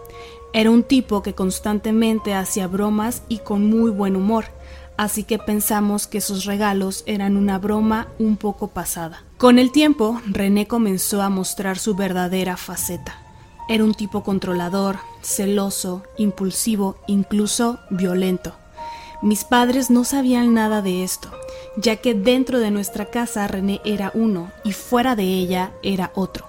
Era 0.52 0.70
un 0.70 0.84
tipo 0.84 1.24
que 1.24 1.34
constantemente 1.34 2.34
hacía 2.34 2.68
bromas 2.68 3.22
y 3.28 3.38
con 3.38 3.66
muy 3.66 3.90
buen 3.90 4.14
humor, 4.14 4.44
así 5.02 5.24
que 5.24 5.40
pensamos 5.40 6.06
que 6.06 6.20
sus 6.20 6.44
regalos 6.44 7.02
eran 7.06 7.36
una 7.36 7.58
broma 7.58 8.06
un 8.20 8.36
poco 8.36 8.68
pasada. 8.68 9.24
Con 9.36 9.58
el 9.58 9.72
tiempo, 9.72 10.20
René 10.26 10.68
comenzó 10.68 11.22
a 11.22 11.28
mostrar 11.28 11.76
su 11.76 11.96
verdadera 11.96 12.56
faceta. 12.56 13.16
Era 13.68 13.82
un 13.82 13.94
tipo 13.94 14.22
controlador, 14.22 14.98
celoso, 15.20 16.04
impulsivo, 16.18 16.98
incluso 17.08 17.80
violento. 17.90 18.54
Mis 19.22 19.42
padres 19.42 19.90
no 19.90 20.04
sabían 20.04 20.54
nada 20.54 20.82
de 20.82 21.02
esto, 21.02 21.32
ya 21.76 21.96
que 21.96 22.14
dentro 22.14 22.60
de 22.60 22.70
nuestra 22.70 23.06
casa 23.06 23.48
René 23.48 23.80
era 23.84 24.12
uno 24.14 24.52
y 24.62 24.70
fuera 24.70 25.16
de 25.16 25.24
ella 25.24 25.72
era 25.82 26.12
otro. 26.14 26.46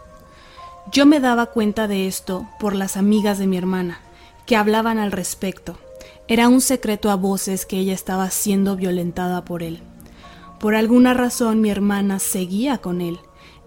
Yo 0.92 1.08
me 1.08 1.20
daba 1.20 1.48
cuenta 1.48 1.88
de 1.88 2.06
esto 2.06 2.48
por 2.60 2.76
las 2.76 2.98
amigas 2.98 3.40
de 3.40 3.48
mi 3.48 3.58
hermana, 3.58 4.00
que 4.46 4.56
hablaban 4.56 5.00
al 5.00 5.12
respecto, 5.12 5.76
era 6.28 6.48
un 6.48 6.62
secreto 6.62 7.12
a 7.12 7.16
voces 7.16 7.66
que 7.66 7.78
ella 7.78 7.94
estaba 7.94 8.30
siendo 8.30 8.76
violentada 8.76 9.44
por 9.44 9.62
él. 9.62 9.82
Por 10.60 10.76
alguna 10.76 11.14
razón 11.14 11.60
mi 11.60 11.70
hermana 11.70 12.20
seguía 12.20 12.78
con 12.78 13.02
él. 13.02 13.20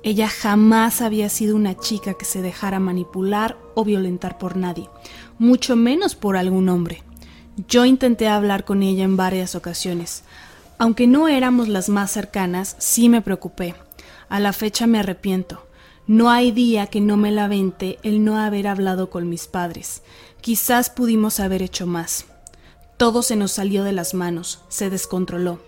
Ella 0.03 0.29
jamás 0.29 1.03
había 1.03 1.29
sido 1.29 1.55
una 1.55 1.77
chica 1.77 2.15
que 2.15 2.25
se 2.25 2.41
dejara 2.41 2.81
manipular 2.81 3.59
o 3.75 3.85
violentar 3.85 4.39
por 4.39 4.57
nadie, 4.57 4.89
mucho 5.39 5.77
menos 5.77 6.15
por 6.15 6.37
algún 6.37 6.69
hombre. 6.71 7.03
Yo 7.69 7.85
intenté 7.85 8.29
hablar 8.29 8.65
con 8.65 8.83
ella 8.83 9.05
en 9.05 9.17
varias 9.17 9.55
ocasiones. 9.55 10.23
Aunque 10.79 11.07
no 11.07 11.29
éramos 11.29 11.69
las 11.69 11.89
más 11.89 12.11
cercanas, 12.11 12.77
sí 12.79 13.09
me 13.09 13.21
preocupé. 13.21 13.75
A 14.29 14.41
la 14.41 14.53
fecha 14.53 14.87
me 14.87 14.99
arrepiento. 14.99 15.67
No 16.07 16.31
hay 16.31 16.53
día 16.53 16.87
que 16.87 17.01
no 17.01 17.17
me 17.17 17.33
lamente 17.33 17.99
el 18.03 18.25
no 18.25 18.39
haber 18.39 18.69
hablado 18.69 19.11
con 19.11 19.29
mis 19.29 19.47
padres. 19.47 20.03
Quizás 20.41 20.89
pudimos 20.89 21.41
haber 21.41 21.63
hecho 21.63 21.87
más. 21.87 22.27
Todo 22.97 23.23
se 23.23 23.37
nos 23.37 23.53
salió 23.53 23.85
de 23.85 23.93
las 23.93 24.15
manos, 24.15 24.61
se 24.69 24.89
descontroló. 24.89 25.59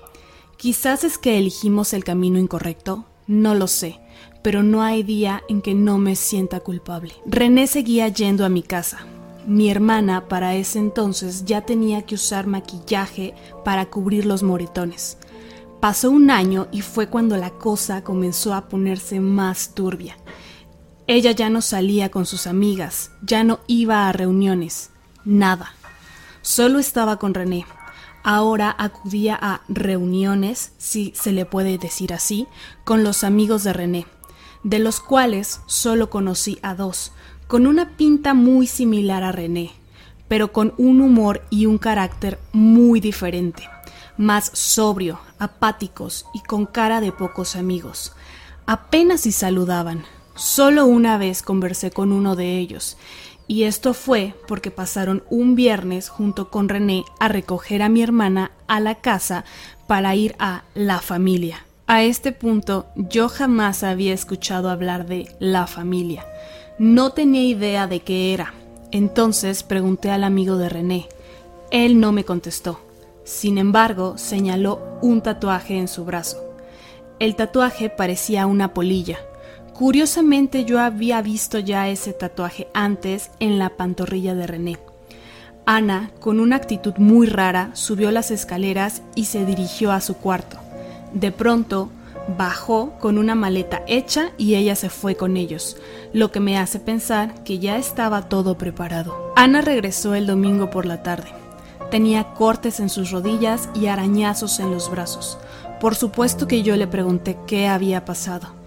Quizás 0.57 1.05
es 1.05 1.19
que 1.19 1.39
elegimos 1.39 1.93
el 1.93 2.03
camino 2.03 2.39
incorrecto, 2.39 3.05
no 3.27 3.55
lo 3.55 3.67
sé, 3.67 4.01
pero 4.43 4.63
no 4.63 4.83
hay 4.83 5.03
día 5.03 5.43
en 5.49 5.61
que 5.61 5.75
no 5.75 5.99
me 5.99 6.17
sienta 6.17 6.61
culpable. 6.61 7.13
René 7.27 7.67
seguía 7.67 8.09
yendo 8.09 8.47
a 8.47 8.49
mi 8.49 8.63
casa. 8.63 9.07
Mi 9.47 9.71
hermana 9.71 10.27
para 10.29 10.57
ese 10.57 10.79
entonces 10.79 11.45
ya 11.45 11.63
tenía 11.63 12.03
que 12.03 12.15
usar 12.15 12.47
maquillaje 12.47 13.35
para 13.65 13.87
cubrir 13.87 14.25
los 14.25 14.43
moretones. 14.43 15.19
Pasó 15.81 16.11
un 16.11 16.31
año 16.31 16.67
y 16.73 16.81
fue 16.81 17.09
cuando 17.09 17.37
la 17.37 17.51
cosa 17.51 18.03
comenzó 18.03 18.55
a 18.55 18.69
ponerse 18.69 19.21
más 19.21 19.75
turbia. 19.75 20.17
Ella 21.07 21.33
ya 21.33 21.51
no 21.51 21.63
salía 21.63 22.11
con 22.11 22.27
sus 22.27 22.47
amigas, 22.47 23.11
ya 23.23 23.45
no 23.45 23.61
iba 23.67 24.09
a 24.09 24.13
reuniones, 24.13 24.91
nada. 25.25 25.75
Solo 26.43 26.79
estaba 26.79 27.19
con 27.19 27.35
René. 27.35 27.67
Ahora 28.23 28.75
acudía 28.79 29.39
a 29.41 29.63
reuniones, 29.69 30.73
si 30.79 31.13
se 31.15 31.33
le 31.33 31.47
puede 31.47 31.79
decir 31.79 32.13
así, 32.13 32.47
con 32.85 33.05
los 33.05 33.25
amigos 33.25 33.65
de 33.65 33.73
René, 33.73 34.07
de 34.65 34.79
los 34.79 35.01
cuales 35.01 35.61
solo 35.67 36.11
conocí 36.11 36.59
a 36.63 36.75
dos, 36.75 37.13
con 37.47 37.67
una 37.67 37.97
pinta 37.97 38.35
muy 38.35 38.67
similar 38.67 39.23
a 39.23 39.33
René, 39.33 39.73
pero 40.27 40.53
con 40.53 40.75
un 40.77 41.01
humor 41.01 41.43
y 41.49 41.67
un 41.67 41.79
carácter 41.79 42.39
muy 42.53 43.01
diferente, 43.01 43.69
más 44.17 44.51
sobrio, 44.53 45.21
apáticos 45.39 46.27
y 46.35 46.41
con 46.41 46.67
cara 46.67 47.01
de 47.01 47.13
pocos 47.13 47.57
amigos. 47.57 48.13
Apenas 48.67 49.23
si 49.23 49.33
saludaban. 49.33 50.05
Solo 50.35 50.87
una 50.87 51.19
vez 51.19 51.43
conversé 51.43 51.91
con 51.91 52.13
uno 52.13 52.37
de 52.37 52.59
ellos, 52.59 52.97
y 53.49 53.65
esto 53.65 53.95
fue 53.95 54.35
porque 54.47 54.71
pasaron 54.71 55.25
un 55.31 55.55
viernes 55.55 56.11
junto 56.11 56.51
con 56.51 56.69
René 56.69 57.05
a 57.19 57.29
recoger 57.29 57.83
a 57.83 57.89
mi 57.89 58.03
hermana 58.03 58.53
a 58.69 58.79
la 58.79 58.97
casa 58.97 59.45
para 59.87 60.15
ir 60.15 60.37
a 60.39 60.65
la 60.75 61.01
familia. 61.01 61.65
A 61.87 62.03
este 62.03 62.33
punto 62.33 62.87
yo 62.95 63.31
jamás 63.31 63.83
había 63.83 64.13
escuchado 64.13 64.69
hablar 64.69 65.07
de 65.07 65.35
la 65.41 65.67
familia. 65.67 66.27
No 66.79 67.13
tenía 67.13 67.43
idea 67.43 67.87
de 67.87 68.01
qué 68.01 68.35
era. 68.35 68.53
Entonces 68.93 69.63
pregunté 69.63 70.11
al 70.11 70.25
amigo 70.25 70.59
de 70.59 70.69
René. 70.69 71.09
Él 71.71 71.99
no 71.99 72.13
me 72.13 72.25
contestó. 72.25 72.79
Sin 73.25 73.57
embargo, 73.57 74.19
señaló 74.19 74.99
un 75.01 75.23
tatuaje 75.23 75.79
en 75.79 75.89
su 75.89 76.05
brazo. 76.05 76.37
El 77.19 77.35
tatuaje 77.35 77.89
parecía 77.89 78.47
una 78.47 78.75
polilla. 78.75 79.19
Curiosamente 79.79 80.65
yo 80.65 80.81
había 80.81 81.23
visto 81.23 81.61
ya 81.61 81.89
ese 81.89 82.13
tatuaje 82.13 82.67
antes 82.75 83.31
en 83.39 83.61
la 83.61 83.77
pantorrilla 83.77 84.35
de 84.35 84.45
René. 84.45 84.77
Ana, 85.67 86.11
con 86.19 86.41
una 86.41 86.57
actitud 86.57 86.95
muy 86.97 87.29
rara, 87.29 87.71
subió 87.75 88.11
las 88.11 88.33
escaleras 88.33 89.03
y 89.15 89.27
se 89.27 89.47
dirigió 89.47 89.93
a 89.93 90.01
su 90.01 90.17
cuarto. 90.17 90.57
De 91.13 91.31
pronto, 91.31 91.91
bajó 92.37 92.99
con 92.99 93.19
una 93.19 93.37
maleta 93.37 93.85
hecha 93.87 94.33
y 94.37 94.57
ella 94.57 94.75
se 94.75 94.91
fue 94.91 95.15
con 95.15 95.37
ellos, 95.37 95.77
lo 96.13 96.33
que 96.33 96.41
me 96.41 96.59
hace 96.59 96.81
pensar 96.81 97.45
que 97.45 97.61
ya 97.61 97.77
estaba 97.77 98.29
todo 98.29 98.59
preparado. 98.59 99.33
Ana 99.37 99.61
regresó 99.61 100.17
el 100.17 100.27
domingo 100.27 100.71
por 100.71 100.87
la 100.87 101.05
tarde. 101.05 101.29
Tenía 101.89 102.35
cortes 102.35 102.81
en 102.81 102.89
sus 102.89 103.13
rodillas 103.13 103.69
y 103.77 103.87
arañazos 103.87 104.59
en 104.59 104.73
los 104.73 104.91
brazos. 104.91 105.39
Por 105.81 105.95
supuesto 105.95 106.49
que 106.49 106.65
yo 106.65 106.75
le 106.75 106.89
pregunté 106.89 107.39
qué 107.47 107.69
había 107.69 108.05
pasado. 108.05 108.58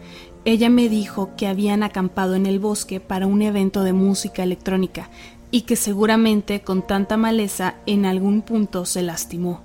Ella 0.44 0.70
me 0.70 0.90
dijo 0.90 1.32
que 1.38 1.48
habían 1.48 1.84
acampado 1.84 2.34
en 2.34 2.48
el 2.48 2.60
bosque 2.60 3.00
para 3.00 3.28
un 3.28 3.44
evento 3.44 3.84
de 3.84 3.94
música 3.94 4.42
electrónica 4.42 5.10
y 5.52 5.62
que 5.62 5.76
seguramente 5.76 6.62
con 6.62 6.82
tanta 6.82 7.16
maleza 7.16 7.76
en 7.86 8.06
algún 8.06 8.42
punto 8.42 8.86
se 8.86 9.04
lastimó. 9.04 9.62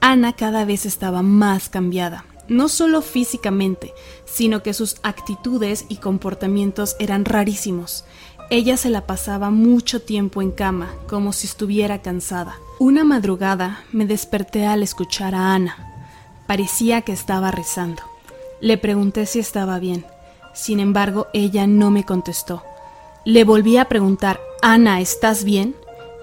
Ana 0.00 0.32
cada 0.34 0.64
vez 0.64 0.86
estaba 0.86 1.22
más 1.22 1.68
cambiada, 1.68 2.24
no 2.48 2.68
solo 2.68 3.02
físicamente, 3.02 3.92
sino 4.24 4.62
que 4.62 4.72
sus 4.72 4.96
actitudes 5.02 5.84
y 5.88 5.96
comportamientos 5.96 6.96
eran 6.98 7.24
rarísimos. 7.24 8.04
Ella 8.48 8.76
se 8.76 8.88
la 8.88 9.06
pasaba 9.06 9.50
mucho 9.50 10.00
tiempo 10.00 10.40
en 10.40 10.52
cama, 10.52 10.94
como 11.08 11.32
si 11.32 11.48
estuviera 11.48 12.00
cansada. 12.00 12.54
Una 12.78 13.04
madrugada 13.04 13.84
me 13.92 14.06
desperté 14.06 14.66
al 14.66 14.82
escuchar 14.82 15.34
a 15.34 15.54
Ana. 15.54 15.76
Parecía 16.46 17.02
que 17.02 17.12
estaba 17.12 17.50
rezando. 17.50 18.15
Le 18.60 18.78
pregunté 18.78 19.26
si 19.26 19.38
estaba 19.38 19.78
bien. 19.78 20.06
Sin 20.54 20.80
embargo, 20.80 21.26
ella 21.32 21.66
no 21.66 21.90
me 21.90 22.04
contestó. 22.04 22.62
Le 23.24 23.44
volví 23.44 23.76
a 23.76 23.86
preguntar, 23.86 24.40
Ana, 24.62 25.00
¿estás 25.00 25.44
bien? 25.44 25.76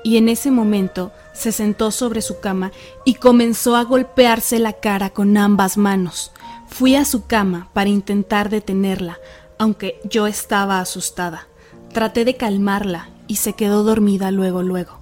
Y 0.03 0.17
en 0.17 0.29
ese 0.29 0.51
momento 0.51 1.11
se 1.33 1.51
sentó 1.51 1.91
sobre 1.91 2.21
su 2.21 2.39
cama 2.39 2.71
y 3.05 3.15
comenzó 3.15 3.75
a 3.75 3.83
golpearse 3.83 4.59
la 4.59 4.73
cara 4.73 5.11
con 5.11 5.37
ambas 5.37 5.77
manos. 5.77 6.31
Fui 6.67 6.95
a 6.95 7.05
su 7.05 7.25
cama 7.27 7.69
para 7.73 7.89
intentar 7.89 8.49
detenerla, 8.49 9.19
aunque 9.59 9.99
yo 10.03 10.27
estaba 10.27 10.79
asustada. 10.79 11.47
Traté 11.93 12.25
de 12.25 12.35
calmarla 12.35 13.09
y 13.27 13.35
se 13.35 13.53
quedó 13.53 13.83
dormida 13.83 14.31
luego 14.31 14.63
luego. 14.63 14.99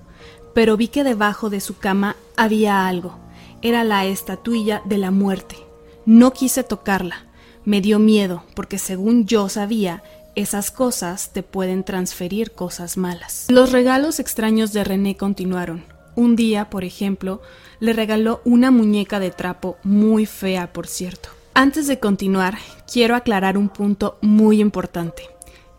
Pero 0.54 0.76
vi 0.76 0.90
que 0.90 1.04
debajo 1.04 1.50
de 1.50 1.62
su 1.62 1.78
cama 1.78 2.18
había 2.36 2.88
algo 2.88 3.18
era 3.62 3.84
la 3.84 4.06
estatuilla 4.06 4.82
de 4.86 4.98
la 4.98 5.12
muerte. 5.12 5.71
No 6.06 6.32
quise 6.32 6.64
tocarla. 6.64 7.26
Me 7.64 7.82
dio 7.82 8.00
miedo 8.00 8.44
porque 8.56 8.78
según 8.78 9.26
yo 9.26 9.50
sabía, 9.50 10.04
esas 10.36 10.72
cosas 10.72 11.32
te 11.32 11.44
pueden 11.44 11.84
transferir 11.84 12.52
cosas 12.52 12.98
malas. 12.98 13.46
Los 13.50 13.72
regalos 13.72 14.20
extraños 14.20 14.74
de 14.74 14.84
René 14.84 15.16
continuaron. 15.18 15.84
Un 16.16 16.36
día, 16.36 16.70
por 16.70 16.84
ejemplo, 16.84 17.42
le 17.80 17.94
regaló 17.94 18.42
una 18.46 18.72
muñeca 18.72 19.20
de 19.20 19.32
trapo 19.32 19.78
muy 19.84 20.26
fea, 20.26 20.74
por 20.74 20.88
cierto. 20.88 21.30
Antes 21.54 21.88
de 21.88 22.00
continuar, 22.00 22.58
quiero 22.92 23.16
aclarar 23.16 23.58
un 23.58 23.70
punto 23.70 24.18
muy 24.22 24.62
importante. 24.62 25.24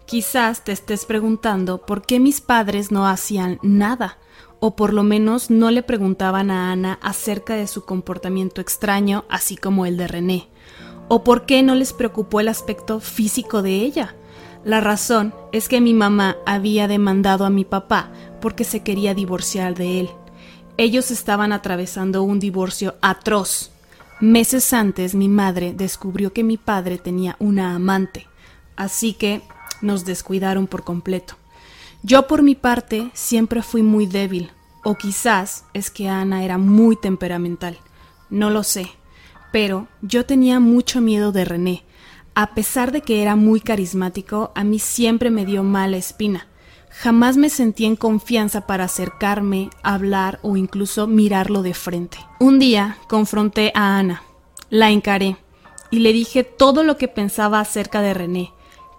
Quizás 0.07 0.65
te 0.65 0.73
estés 0.73 1.05
preguntando 1.07 1.87
por 1.87 2.03
qué 2.03 2.21
mis 2.21 2.41
padres 2.41 2.91
no 2.91 3.07
hacían 3.07 3.59
nada 3.63 4.19
o 4.65 4.77
por 4.77 4.93
lo 4.93 5.03
menos 5.03 5.51
no 5.51 5.73
le 5.73 5.83
preguntaban 5.83 6.51
a 6.53 6.71
Ana 6.71 7.01
acerca 7.03 7.57
de 7.57 7.67
su 7.67 7.85
comportamiento 7.85 8.61
extraño, 8.61 9.25
así 9.29 9.57
como 9.57 9.87
el 9.87 9.97
de 9.97 10.07
René, 10.07 10.49
o 11.09 11.25
por 11.25 11.47
qué 11.47 11.65
no 11.65 11.75
les 11.75 11.93
preocupó 11.93 12.39
el 12.39 12.47
aspecto 12.47 13.01
físico 13.01 13.63
de 13.63 13.81
ella. 13.81 14.15
La 14.65 14.81
razón 14.81 15.35
es 15.51 15.69
que 15.69 15.81
mi 15.81 15.95
mamá 15.95 16.37
había 16.47 16.87
demandado 16.87 17.45
a 17.45 17.51
mi 17.51 17.65
papá 17.65 18.13
porque 18.41 18.63
se 18.63 18.85
quería 18.85 19.15
divorciar 19.15 19.75
de 19.75 19.99
él. 19.99 20.11
Ellos 20.77 21.11
estaban 21.11 21.53
atravesando 21.53 22.23
un 22.23 22.39
divorcio 22.39 22.95
atroz. 23.03 23.73
Meses 24.21 24.73
antes 24.73 25.17
mi 25.17 25.27
madre 25.29 25.75
descubrió 25.77 26.33
que 26.33 26.45
mi 26.45 26.57
padre 26.57 26.99
tenía 26.99 27.35
una 27.41 27.75
amante, 27.75 28.29
así 28.77 29.13
que 29.15 29.43
nos 29.83 30.05
descuidaron 30.05 30.67
por 30.67 30.85
completo. 30.85 31.35
Yo 32.03 32.27
por 32.27 32.43
mi 32.43 32.55
parte 32.55 33.11
siempre 33.13 33.63
fui 33.63 33.83
muy 33.83 34.07
débil, 34.07 34.51
o 34.83 34.97
quizás 34.97 35.65
es 35.75 35.91
que 35.91 36.09
Ana 36.09 36.45
era 36.45 36.59
muy 36.59 36.97
temperamental, 36.97 37.79
no 38.31 38.51
lo 38.51 38.63
sé, 38.63 38.89
pero 39.53 39.87
yo 40.01 40.27
tenía 40.27 40.59
mucho 40.59 41.01
miedo 41.01 41.31
de 41.31 41.45
René. 41.45 41.85
A 42.35 42.55
pesar 42.55 42.91
de 42.91 43.03
que 43.03 43.23
era 43.23 43.37
muy 43.37 43.61
carismático, 43.61 44.51
a 44.55 44.65
mí 44.65 44.79
siempre 44.79 45.31
me 45.31 45.45
dio 45.45 45.63
mala 45.63 45.99
espina. 45.99 46.47
Jamás 46.89 47.37
me 47.37 47.51
sentí 47.51 47.85
en 47.85 47.95
confianza 47.95 48.67
para 48.67 48.85
acercarme, 48.85 49.71
hablar 49.83 50.39
o 50.43 50.57
incluso 50.57 51.07
mirarlo 51.07 51.63
de 51.63 51.75
frente. 51.75 52.19
Un 52.41 52.59
día 52.59 52.97
confronté 53.09 53.71
a 53.75 53.99
Ana, 53.99 54.23
la 54.71 54.91
encaré 54.91 55.37
y 55.91 56.01
le 56.01 56.13
dije 56.13 56.43
todo 56.43 56.83
lo 56.83 56.97
que 56.97 57.09
pensaba 57.09 57.61
acerca 57.61 58.01
de 58.01 58.15
René, 58.15 58.53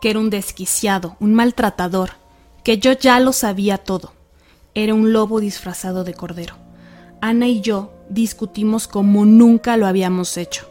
que 0.04 0.10
era 0.10 0.20
un 0.20 0.30
desquiciado, 0.30 1.16
un 1.22 1.34
maltratador, 1.34 2.10
que 2.66 2.78
yo 2.78 2.92
ya 2.92 3.22
lo 3.22 3.32
sabía 3.32 3.78
todo. 3.78 4.12
Era 4.76 4.94
un 4.94 5.14
lobo 5.14 5.40
disfrazado 5.40 6.04
de 6.04 6.14
cordero. 6.14 6.56
Ana 7.22 7.48
y 7.48 7.62
yo 7.62 7.94
discutimos 8.10 8.90
como 8.90 9.26
nunca 9.26 9.78
lo 9.78 9.88
habíamos 9.88 10.36
hecho. 10.36 10.70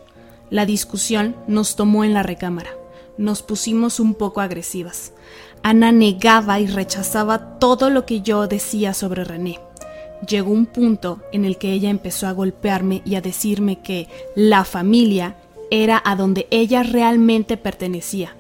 La 0.50 0.66
discusión 0.66 1.34
nos 1.46 1.76
tomó 1.76 2.04
en 2.04 2.12
la 2.12 2.22
recámara. 2.22 2.72
Nos 3.16 3.40
pusimos 3.40 4.00
un 4.00 4.12
poco 4.16 4.42
agresivas. 4.42 5.14
Ana 5.62 5.92
negaba 5.92 6.60
y 6.60 6.66
rechazaba 6.66 7.58
todo 7.58 7.88
lo 7.88 8.04
que 8.04 8.20
yo 8.20 8.46
decía 8.48 8.92
sobre 8.92 9.24
René. 9.24 9.58
Llegó 10.28 10.50
un 10.50 10.66
punto 10.66 11.22
en 11.32 11.46
el 11.46 11.56
que 11.56 11.72
ella 11.72 11.88
empezó 11.88 12.26
a 12.26 12.32
golpearme 12.32 13.00
y 13.06 13.14
a 13.14 13.22
decirme 13.22 13.80
que 13.80 14.08
la 14.36 14.66
familia 14.66 15.38
era 15.70 16.02
a 16.04 16.16
donde 16.16 16.48
ella 16.50 16.82
realmente 16.82 17.56
pertenecía. 17.56 18.36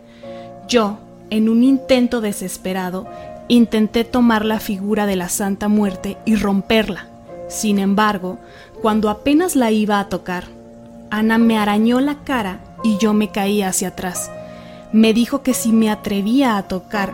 Yo, 0.72 0.98
en 1.28 1.50
un 1.50 1.64
intento 1.64 2.22
desesperado, 2.22 3.06
Intenté 3.48 4.04
tomar 4.04 4.46
la 4.46 4.60
figura 4.60 5.04
de 5.04 5.14
la 5.14 5.28
Santa 5.28 5.68
Muerte 5.68 6.16
y 6.24 6.36
romperla. 6.36 7.08
Sin 7.50 7.78
embargo, 7.78 8.38
cuando 8.80 9.10
apenas 9.10 9.56
la 9.56 9.70
iba 9.70 10.00
a 10.00 10.08
tocar, 10.08 10.44
Ana 11.10 11.36
me 11.36 11.58
arañó 11.58 12.00
la 12.00 12.24
cara 12.24 12.60
y 12.82 12.96
yo 12.96 13.12
me 13.12 13.30
caí 13.30 13.60
hacia 13.60 13.88
atrás. 13.88 14.30
Me 14.90 15.12
dijo 15.12 15.42
que 15.42 15.52
si 15.52 15.70
me 15.70 15.90
atrevía 15.90 16.56
a 16.56 16.62
tocar 16.62 17.12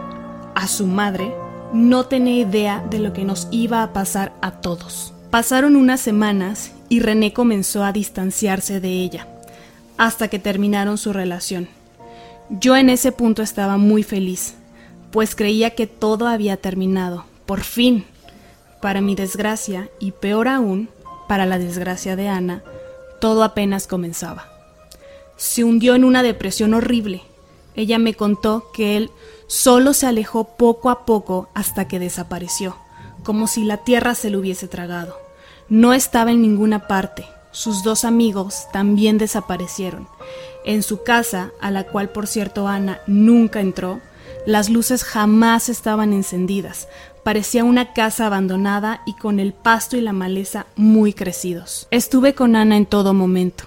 a 0.54 0.68
su 0.68 0.86
madre, 0.86 1.34
no 1.72 2.06
tenía 2.06 2.42
idea 2.42 2.84
de 2.88 3.00
lo 3.00 3.12
que 3.12 3.24
nos 3.24 3.48
iba 3.50 3.82
a 3.82 3.92
pasar 3.92 4.32
a 4.40 4.52
todos. 4.52 5.12
Pasaron 5.30 5.74
unas 5.74 6.00
semanas 6.00 6.70
y 6.88 7.00
René 7.00 7.32
comenzó 7.32 7.82
a 7.82 7.92
distanciarse 7.92 8.78
de 8.78 8.90
ella, 8.90 9.26
hasta 9.96 10.28
que 10.28 10.38
terminaron 10.38 10.98
su 10.98 11.12
relación. 11.12 11.77
Yo 12.50 12.76
en 12.76 12.88
ese 12.88 13.12
punto 13.12 13.42
estaba 13.42 13.76
muy 13.76 14.02
feliz, 14.02 14.54
pues 15.10 15.34
creía 15.34 15.74
que 15.74 15.86
todo 15.86 16.26
había 16.26 16.56
terminado, 16.56 17.24
por 17.44 17.60
fin. 17.60 18.06
Para 18.80 19.02
mi 19.02 19.14
desgracia, 19.14 19.90
y 20.00 20.12
peor 20.12 20.48
aún, 20.48 20.88
para 21.28 21.44
la 21.44 21.58
desgracia 21.58 22.16
de 22.16 22.28
Ana, 22.28 22.62
todo 23.20 23.44
apenas 23.44 23.86
comenzaba. 23.86 24.48
Se 25.36 25.62
hundió 25.62 25.94
en 25.94 26.04
una 26.04 26.22
depresión 26.22 26.72
horrible. 26.72 27.22
Ella 27.74 27.98
me 27.98 28.14
contó 28.14 28.70
que 28.72 28.96
él 28.96 29.10
solo 29.46 29.92
se 29.92 30.06
alejó 30.06 30.56
poco 30.56 30.88
a 30.88 31.04
poco 31.04 31.50
hasta 31.54 31.86
que 31.86 31.98
desapareció, 31.98 32.76
como 33.24 33.46
si 33.46 33.64
la 33.64 33.78
tierra 33.78 34.14
se 34.14 34.30
lo 34.30 34.38
hubiese 34.38 34.68
tragado. 34.68 35.18
No 35.68 35.92
estaba 35.92 36.32
en 36.32 36.40
ninguna 36.40 36.88
parte. 36.88 37.26
Sus 37.50 37.82
dos 37.82 38.04
amigos 38.04 38.66
también 38.72 39.18
desaparecieron. 39.18 40.06
En 40.64 40.82
su 40.82 41.02
casa, 41.02 41.50
a 41.60 41.70
la 41.70 41.84
cual 41.84 42.10
por 42.10 42.26
cierto 42.26 42.68
Ana 42.68 43.00
nunca 43.06 43.60
entró, 43.60 44.00
Las 44.46 44.70
luces 44.70 45.04
jamás 45.04 45.68
estaban 45.68 46.12
encendidas. 46.12 46.88
Parecía 47.22 47.64
una 47.64 47.92
casa 47.92 48.26
abandonada 48.26 49.02
y 49.04 49.14
con 49.14 49.40
el 49.40 49.52
pasto 49.52 49.96
y 49.96 50.00
la 50.00 50.12
maleza 50.12 50.66
muy 50.76 51.12
crecidos. 51.12 51.86
Estuve 51.90 52.34
con 52.34 52.56
Ana 52.56 52.76
en 52.76 52.86
todo 52.86 53.12
momento. 53.12 53.64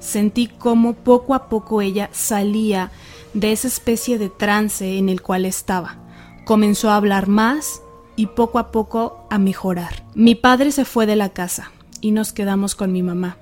Sentí 0.00 0.48
cómo 0.48 0.94
poco 0.94 1.34
a 1.34 1.48
poco 1.48 1.80
ella 1.80 2.10
salía 2.12 2.90
de 3.32 3.52
esa 3.52 3.68
especie 3.68 4.18
de 4.18 4.28
trance 4.28 4.98
en 4.98 5.08
el 5.08 5.22
cual 5.22 5.44
estaba. 5.44 5.96
Comenzó 6.44 6.90
a 6.90 6.96
hablar 6.96 7.28
más 7.28 7.82
y 8.16 8.26
poco 8.26 8.58
a 8.58 8.70
poco 8.70 9.26
a 9.30 9.38
mejorar. 9.38 10.04
Mi 10.14 10.34
padre 10.34 10.72
se 10.72 10.84
fue 10.84 11.06
de 11.06 11.16
la 11.16 11.30
casa 11.30 11.70
y 12.00 12.10
nos 12.10 12.32
quedamos 12.32 12.74
con 12.74 12.92
mi 12.92 13.02
mamá, 13.02 13.36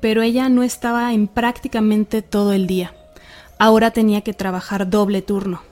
pero 0.00 0.22
ella 0.22 0.48
no 0.48 0.62
estaba 0.62 1.12
en 1.12 1.28
prácticamente 1.28 2.22
todo 2.22 2.52
el 2.52 2.66
día. 2.66 2.94
Ahora 3.58 3.90
tenía 3.90 4.20
que 4.20 4.34
trabajar 4.34 4.88
doble 4.88 5.22
turno, 5.22 5.62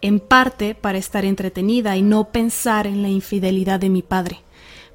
en 0.00 0.20
parte 0.20 0.74
para 0.74 0.98
estar 0.98 1.24
entretenida 1.24 1.96
y 1.96 2.02
no 2.02 2.30
pensar 2.30 2.86
en 2.86 3.02
la 3.02 3.08
infidelidad 3.08 3.80
de 3.80 3.88
mi 3.88 4.02
padre, 4.02 4.40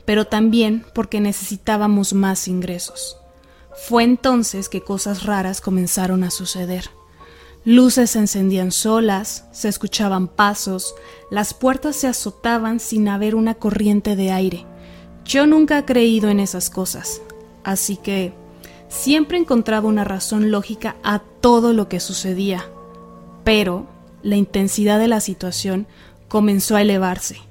pero 0.05 0.25
también 0.25 0.85
porque 0.93 1.19
necesitábamos 1.19 2.13
más 2.13 2.47
ingresos. 2.47 3.17
Fue 3.87 4.03
entonces 4.03 4.69
que 4.69 4.81
cosas 4.81 5.23
raras 5.23 5.61
comenzaron 5.61 6.23
a 6.23 6.31
suceder. 6.31 6.89
Luces 7.63 8.11
se 8.11 8.19
encendían 8.19 8.71
solas, 8.71 9.45
se 9.51 9.67
escuchaban 9.67 10.27
pasos, 10.27 10.95
las 11.29 11.53
puertas 11.53 11.97
se 11.97 12.07
azotaban 12.07 12.79
sin 12.79 13.09
haber 13.09 13.35
una 13.35 13.55
corriente 13.55 14.15
de 14.15 14.31
aire. 14.31 14.65
Yo 15.27 15.45
nunca 15.45 15.79
he 15.79 15.85
creído 15.85 16.29
en 16.29 16.39
esas 16.39 16.69
cosas, 16.69 17.21
así 17.65 17.97
que 17.97 18.33
siempre 18.87 19.37
encontraba 19.37 19.89
una 19.89 20.05
razón 20.05 20.51
lógica 20.51 20.95
a 21.03 21.19
todo 21.19 21.73
lo 21.73 21.89
que 21.89 21.99
sucedía. 21.99 22.65
Pero 23.43 23.87
la 24.23 24.37
intensidad 24.37 24.99
de 24.99 25.09
la 25.09 25.19
situación 25.19 25.85
comenzó 26.29 26.77
a 26.77 26.81
elevarse. 26.81 27.41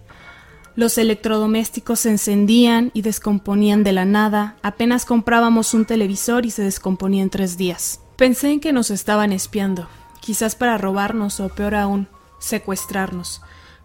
Los 0.75 0.97
electrodomésticos 0.97 2.01
se 2.01 2.11
encendían 2.11 2.93
y 2.95 3.03
descomponían 3.03 3.85
de 3.85 3.93
la 3.93 4.07
nada, 4.07 4.57
apenas 4.63 5.05
comprábamos 5.05 5.75
un 5.75 5.85
televisor 5.85 6.47
y 6.47 6.51
se 6.51 6.63
descomponía 6.63 7.23
en 7.23 7.31
tres 7.31 7.59
días. 7.59 8.01
Pensé 8.17 8.53
en 8.53 8.61
que 8.61 8.73
nos 8.73 8.91
estaban 8.91 9.33
espiando, 9.35 9.87
quizás 10.21 10.55
para 10.55 10.79
robarnos 10.79 11.41
o 11.41 11.51
peor 11.51 11.75
aún, 11.75 12.09
secuestrarnos, 12.39 13.43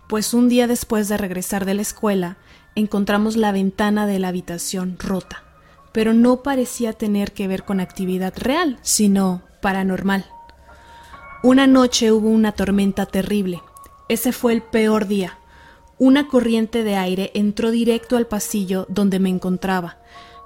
pues 0.07 0.33
un 0.33 0.47
día 0.47 0.67
después 0.67 1.09
de 1.09 1.17
regresar 1.17 1.65
de 1.65 1.73
la 1.73 1.81
escuela 1.81 2.37
encontramos 2.75 3.35
la 3.35 3.51
ventana 3.51 4.07
de 4.07 4.19
la 4.19 4.29
habitación 4.29 4.97
rota 4.99 5.43
pero 5.91 6.13
no 6.13 6.41
parecía 6.41 6.93
tener 6.93 7.33
que 7.33 7.47
ver 7.47 7.63
con 7.63 7.79
actividad 7.79 8.33
real, 8.37 8.79
sino 8.81 9.41
paranormal. 9.61 10.25
Una 11.43 11.67
noche 11.67 12.11
hubo 12.11 12.29
una 12.29 12.51
tormenta 12.53 13.05
terrible. 13.05 13.61
Ese 14.07 14.31
fue 14.31 14.53
el 14.53 14.61
peor 14.61 15.07
día. 15.07 15.37
Una 15.97 16.27
corriente 16.27 16.83
de 16.83 16.95
aire 16.95 17.31
entró 17.33 17.71
directo 17.71 18.17
al 18.17 18.27
pasillo 18.27 18.85
donde 18.89 19.19
me 19.19 19.29
encontraba. 19.29 19.97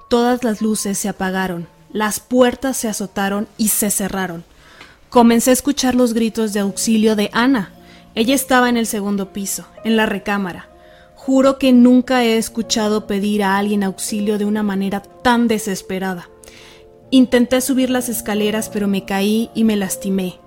Todas 0.08 0.44
las 0.44 0.62
luces 0.62 0.98
se 0.98 1.08
apagaron, 1.08 1.66
las 1.92 2.20
puertas 2.20 2.76
se 2.76 2.88
azotaron 2.88 3.48
y 3.56 3.68
se 3.68 3.90
cerraron. 3.90 4.44
Comencé 5.08 5.50
a 5.50 5.54
escuchar 5.54 5.94
los 5.94 6.12
gritos 6.12 6.52
de 6.52 6.60
auxilio 6.60 7.16
de 7.16 7.30
Ana. 7.32 7.72
Ella 8.14 8.34
estaba 8.34 8.68
en 8.68 8.76
el 8.76 8.86
segundo 8.86 9.32
piso, 9.32 9.66
en 9.84 9.96
la 9.96 10.06
recámara. 10.06 10.68
Juro 11.26 11.58
que 11.58 11.72
nunca 11.72 12.22
he 12.22 12.38
escuchado 12.38 13.08
pedir 13.08 13.42
a 13.42 13.58
alguien 13.58 13.82
auxilio 13.82 14.38
de 14.38 14.44
una 14.44 14.62
manera 14.62 15.02
tan 15.02 15.48
desesperada. 15.48 16.30
Intenté 17.10 17.60
subir 17.60 17.90
las 17.90 18.08
escaleras, 18.08 18.68
pero 18.68 18.86
me 18.86 19.04
caí 19.04 19.50
y 19.52 19.64
me 19.64 19.74
lastimé. 19.74 20.38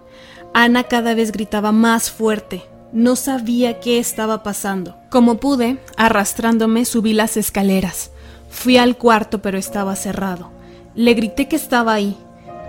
Ana 0.54 0.86
cada 0.86 1.16
vez 1.16 1.34
gritaba 1.34 1.74
más 1.74 2.10
fuerte. 2.10 2.64
No 2.94 3.18
sabía 3.18 3.82
qué 3.82 4.00
estaba 4.00 4.42
pasando. 4.42 4.96
Como 5.10 5.42
pude, 5.42 5.80
arrastrándome, 5.98 6.86
subí 6.86 7.12
las 7.12 7.36
escaleras. 7.36 8.12
Fui 8.50 8.78
al 8.78 8.98
cuarto, 8.98 9.42
pero 9.42 9.58
estaba 9.58 9.98
cerrado. 9.98 10.50
Le 10.96 11.14
grité 11.14 11.50
que 11.50 11.58
estaba 11.58 11.94
ahí, 11.94 12.16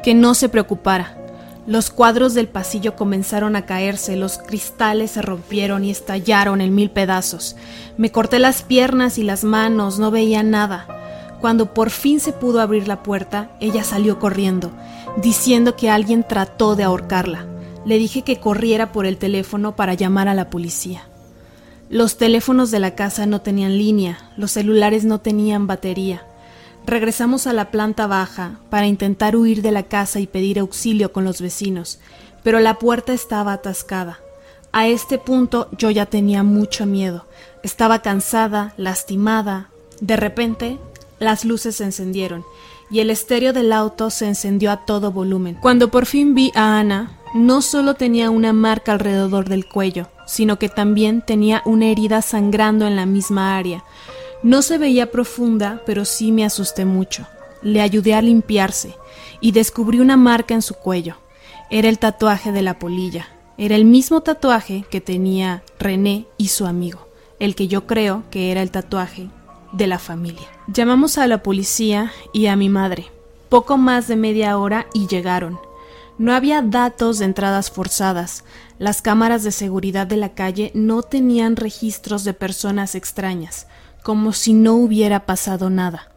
que 0.03 0.15
no 0.15 0.35
se 0.35 0.49
preocupara. 0.49 1.20
Los 1.67 1.91
cuadros 1.91 2.35
del 2.35 2.49
pasillo 2.49 2.97
comenzaron 2.97 3.55
a 3.55 3.67
caerse, 3.67 4.17
los 4.17 4.39
cristales 4.39 5.13
se 5.13 5.23
rompieron 5.23 5.85
y 5.85 5.91
estallaron 5.91 6.61
en 6.61 6.75
mil 6.75 6.91
pedazos. 6.91 7.55
Me 7.97 8.11
corté 8.11 8.39
las 8.39 8.63
piernas 8.63 9.19
y 9.19 9.23
las 9.23 9.45
manos, 9.45 9.99
no 9.99 10.11
veía 10.11 10.43
nada. 10.43 10.87
Cuando 11.41 11.73
por 11.73 11.91
fin 11.91 12.19
se 12.19 12.33
pudo 12.33 12.61
abrir 12.61 12.89
la 12.89 13.03
puerta, 13.03 13.51
ella 13.61 13.85
salió 13.85 14.19
corriendo, 14.19 14.73
diciendo 15.23 15.77
que 15.77 15.91
alguien 15.91 16.25
trató 16.27 16.77
de 16.77 16.85
ahorcarla. 16.85 17.47
Le 17.85 17.99
dije 17.99 18.23
que 18.23 18.41
corriera 18.41 18.93
por 18.93 19.07
el 19.07 19.17
teléfono 19.17 19.77
para 19.77 19.95
llamar 19.95 20.29
a 20.29 20.35
la 20.35 20.51
policía. 20.51 21.05
Los 21.89 22.19
teléfonos 22.19 22.71
de 22.71 22.79
la 22.79 22.95
casa 22.95 23.27
no 23.27 23.41
tenían 23.41 23.77
línea, 23.77 24.31
los 24.37 24.53
celulares 24.53 25.05
no 25.05 25.19
tenían 25.21 25.67
batería. 25.67 26.23
Regresamos 26.91 27.47
a 27.47 27.53
la 27.53 27.71
planta 27.71 28.09
baja 28.09 28.59
para 28.69 28.89
intentar 28.89 29.37
huir 29.37 29.63
de 29.63 29.71
la 29.71 29.85
casa 29.85 30.19
y 30.19 30.27
pedir 30.27 30.59
auxilio 30.59 31.13
con 31.13 31.23
los 31.23 31.41
vecinos, 31.41 32.01
pero 32.43 32.59
la 32.59 32.81
puerta 32.81 33.13
estaba 33.13 33.53
atascada. 33.53 34.19
A 34.73 34.89
este 34.89 35.17
punto 35.17 35.69
yo 35.79 35.93
ya 35.93 36.07
tenía 36.07 36.43
mucho 36.43 36.87
miedo. 36.87 37.27
Estaba 37.63 38.03
cansada, 38.03 38.75
lastimada. 38.77 39.69
De 40.01 40.17
repente, 40.17 40.81
las 41.21 41.45
luces 41.45 41.77
se 41.77 41.85
encendieron 41.85 42.45
y 42.91 42.99
el 42.99 43.11
estéreo 43.11 43.53
del 43.53 43.73
auto 43.73 44.11
se 44.11 44.27
encendió 44.27 44.73
a 44.73 44.85
todo 44.85 45.13
volumen. 45.13 45.59
Cuando 45.63 45.93
por 45.93 46.07
fin 46.07 46.35
vi 46.35 46.51
a 46.57 46.81
Ana, 46.81 47.21
no 47.37 47.63
solo 47.63 47.95
tenía 47.95 48.31
una 48.31 48.53
marca 48.53 48.91
alrededor 48.91 49.49
del 49.49 49.69
cuello, 49.69 50.09
sino 50.27 50.59
que 50.59 50.69
también 50.69 51.23
tenía 51.23 51.63
una 51.65 51.87
herida 51.87 52.21
sangrando 52.21 52.89
en 52.89 52.97
la 52.97 53.07
misma 53.07 53.57
área. 53.57 53.85
No 54.43 54.63
se 54.63 54.79
veía 54.79 55.11
profunda, 55.11 55.83
pero 55.85 56.07
sí 56.07 56.33
me 56.33 56.47
asusté 56.47 56.87
mucho. 56.87 57.27
Le 57.61 57.83
ayudé 57.83 58.15
a 58.15 58.23
limpiarse 58.23 58.95
y 59.43 59.53
descubrí 59.53 60.01
una 60.01 60.17
marca 60.17 60.55
en 60.55 60.63
su 60.63 60.75
cuello. 60.75 61.17
Era 61.69 61.91
el 61.91 61.99
tatuaje 61.99 62.51
de 62.51 62.63
la 62.63 62.79
polilla. 62.79 63.29
Era 63.59 63.77
el 63.77 63.85
mismo 63.85 64.23
tatuaje 64.23 64.87
que 64.91 65.03
tenía 65.03 65.63
René 65.79 66.27
y 66.39 66.49
su 66.49 66.65
amigo, 66.65 67.07
el 67.39 67.55
que 67.55 67.69
yo 67.69 67.87
creo 67.87 68.23
que 68.31 68.51
era 68.51 68.63
el 68.63 68.71
tatuaje 68.71 69.29
de 69.73 69.87
la 69.87 69.99
familia. 69.99 70.49
Llamamos 70.69 71.19
a 71.19 71.27
la 71.27 71.43
policía 71.43 72.11
y 72.33 72.47
a 72.47 72.57
mi 72.57 72.71
madre. 72.71 73.09
Poco 73.51 73.77
más 73.77 74.09
de 74.09 74.17
media 74.17 74.57
hora 74.57 74.87
y 74.95 75.07
llegaron. 75.07 75.61
No 76.17 76.33
había 76.33 76.63
datos 76.63 77.19
de 77.19 77.27
entradas 77.27 77.71
forzadas. 77.71 78.45
Las 78.79 79.03
cámaras 79.03 79.43
de 79.43 79.53
seguridad 79.53 80.07
de 80.07 80.17
la 80.17 80.31
calle 80.31 80.71
no 80.75 81.03
tenían 81.03 81.57
registros 81.57 82.25
de 82.25 82.33
personas 82.33 82.95
extrañas 82.95 83.67
como 84.03 84.33
si 84.33 84.55
no 84.55 84.75
hubiera 84.75 85.27
pasado 85.27 85.71
nada. 85.71 86.11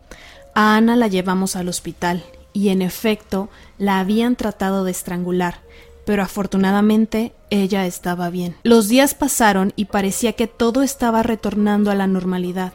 A 0.56 0.76
Ana 0.76 0.96
la 0.96 1.08
llevamos 1.08 1.56
al 1.56 1.67
hospital 1.67 2.24
y 2.54 2.69
en 2.69 2.82
efecto 2.82 3.50
la 3.78 4.00
habían 4.00 4.36
tratado 4.36 4.84
de 4.84 4.91
estrangular, 4.91 5.62
pero 6.06 6.24
afortunadamente 6.24 7.34
ella 7.50 7.86
estaba 7.86 8.30
bien. 8.30 8.56
Los 8.63 8.88
días 8.88 9.15
pasaron 9.15 9.74
y 9.76 9.86
parecía 9.86 10.34
que 10.34 10.48
todo 10.48 10.84
estaba 10.84 11.24
retornando 11.24 11.91
a 11.91 11.96
la 11.96 12.08
normalidad. 12.08 12.74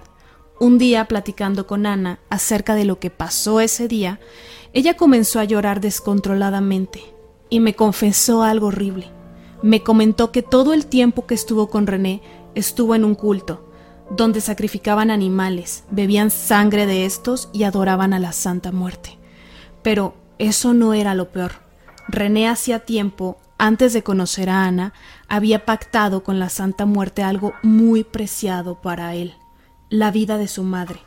Un 0.60 0.78
día, 0.78 1.04
platicando 1.06 1.66
con 1.68 1.86
Ana 1.86 2.18
acerca 2.30 2.74
de 2.74 2.84
lo 2.84 2.98
que 2.98 3.10
pasó 3.10 3.60
ese 3.60 3.86
día, 3.86 4.18
ella 4.72 4.96
comenzó 4.96 5.38
a 5.38 5.44
llorar 5.44 5.80
descontroladamente 5.80 7.02
y 7.48 7.60
me 7.60 7.74
confesó 7.74 8.42
algo 8.42 8.66
horrible. 8.66 9.08
Me 9.62 9.82
comentó 9.82 10.32
que 10.32 10.42
todo 10.42 10.72
el 10.72 10.86
tiempo 10.86 11.26
que 11.26 11.34
estuvo 11.34 11.68
con 11.68 11.86
René 11.86 12.22
estuvo 12.54 12.94
en 12.94 13.04
un 13.04 13.14
culto, 13.14 13.67
donde 14.10 14.40
sacrificaban 14.40 15.10
animales, 15.10 15.84
bebían 15.90 16.30
sangre 16.30 16.86
de 16.86 17.04
estos 17.04 17.48
y 17.52 17.64
adoraban 17.64 18.12
a 18.12 18.18
la 18.18 18.32
Santa 18.32 18.72
Muerte. 18.72 19.18
Pero 19.82 20.14
eso 20.38 20.74
no 20.74 20.94
era 20.94 21.14
lo 21.14 21.30
peor. 21.30 21.52
René 22.08 22.48
hacía 22.48 22.80
tiempo, 22.80 23.38
antes 23.58 23.92
de 23.92 24.02
conocer 24.02 24.48
a 24.50 24.64
Ana, 24.64 24.92
había 25.28 25.64
pactado 25.64 26.22
con 26.22 26.38
la 26.38 26.48
Santa 26.48 26.86
Muerte 26.86 27.22
algo 27.22 27.52
muy 27.62 28.04
preciado 28.04 28.80
para 28.80 29.14
él, 29.14 29.34
la 29.90 30.10
vida 30.10 30.38
de 30.38 30.48
su 30.48 30.62
madre, 30.62 31.00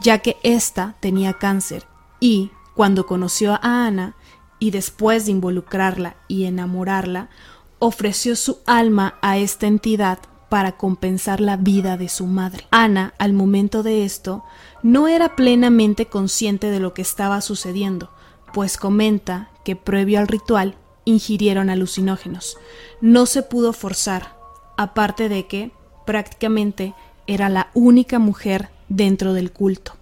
ya 0.00 0.18
que 0.18 0.36
ésta 0.42 0.96
tenía 1.00 1.34
cáncer 1.34 1.86
y, 2.20 2.50
cuando 2.74 3.06
conoció 3.06 3.54
a 3.54 3.86
Ana, 3.86 4.14
y 4.58 4.70
después 4.70 5.26
de 5.26 5.32
involucrarla 5.32 6.16
y 6.28 6.44
enamorarla, 6.44 7.30
ofreció 7.78 8.36
su 8.36 8.58
alma 8.64 9.14
a 9.22 9.38
esta 9.38 9.66
entidad 9.66 10.20
para 10.52 10.72
compensar 10.72 11.40
la 11.40 11.56
vida 11.56 11.96
de 11.96 12.10
su 12.10 12.26
madre. 12.26 12.66
Ana, 12.70 13.14
al 13.16 13.32
momento 13.32 13.82
de 13.82 14.04
esto, 14.04 14.44
no 14.82 15.08
era 15.08 15.34
plenamente 15.34 16.04
consciente 16.04 16.70
de 16.70 16.78
lo 16.78 16.92
que 16.92 17.00
estaba 17.00 17.40
sucediendo, 17.40 18.10
pues 18.52 18.76
comenta 18.76 19.48
que 19.64 19.76
previo 19.76 20.18
al 20.18 20.28
ritual 20.28 20.74
ingirieron 21.06 21.70
alucinógenos. 21.70 22.58
No 23.00 23.24
se 23.24 23.42
pudo 23.42 23.72
forzar, 23.72 24.36
aparte 24.76 25.30
de 25.30 25.46
que 25.46 25.70
prácticamente 26.04 26.92
era 27.26 27.48
la 27.48 27.70
única 27.72 28.18
mujer 28.18 28.68
dentro 28.90 29.32
del 29.32 29.52
culto. 29.52 29.94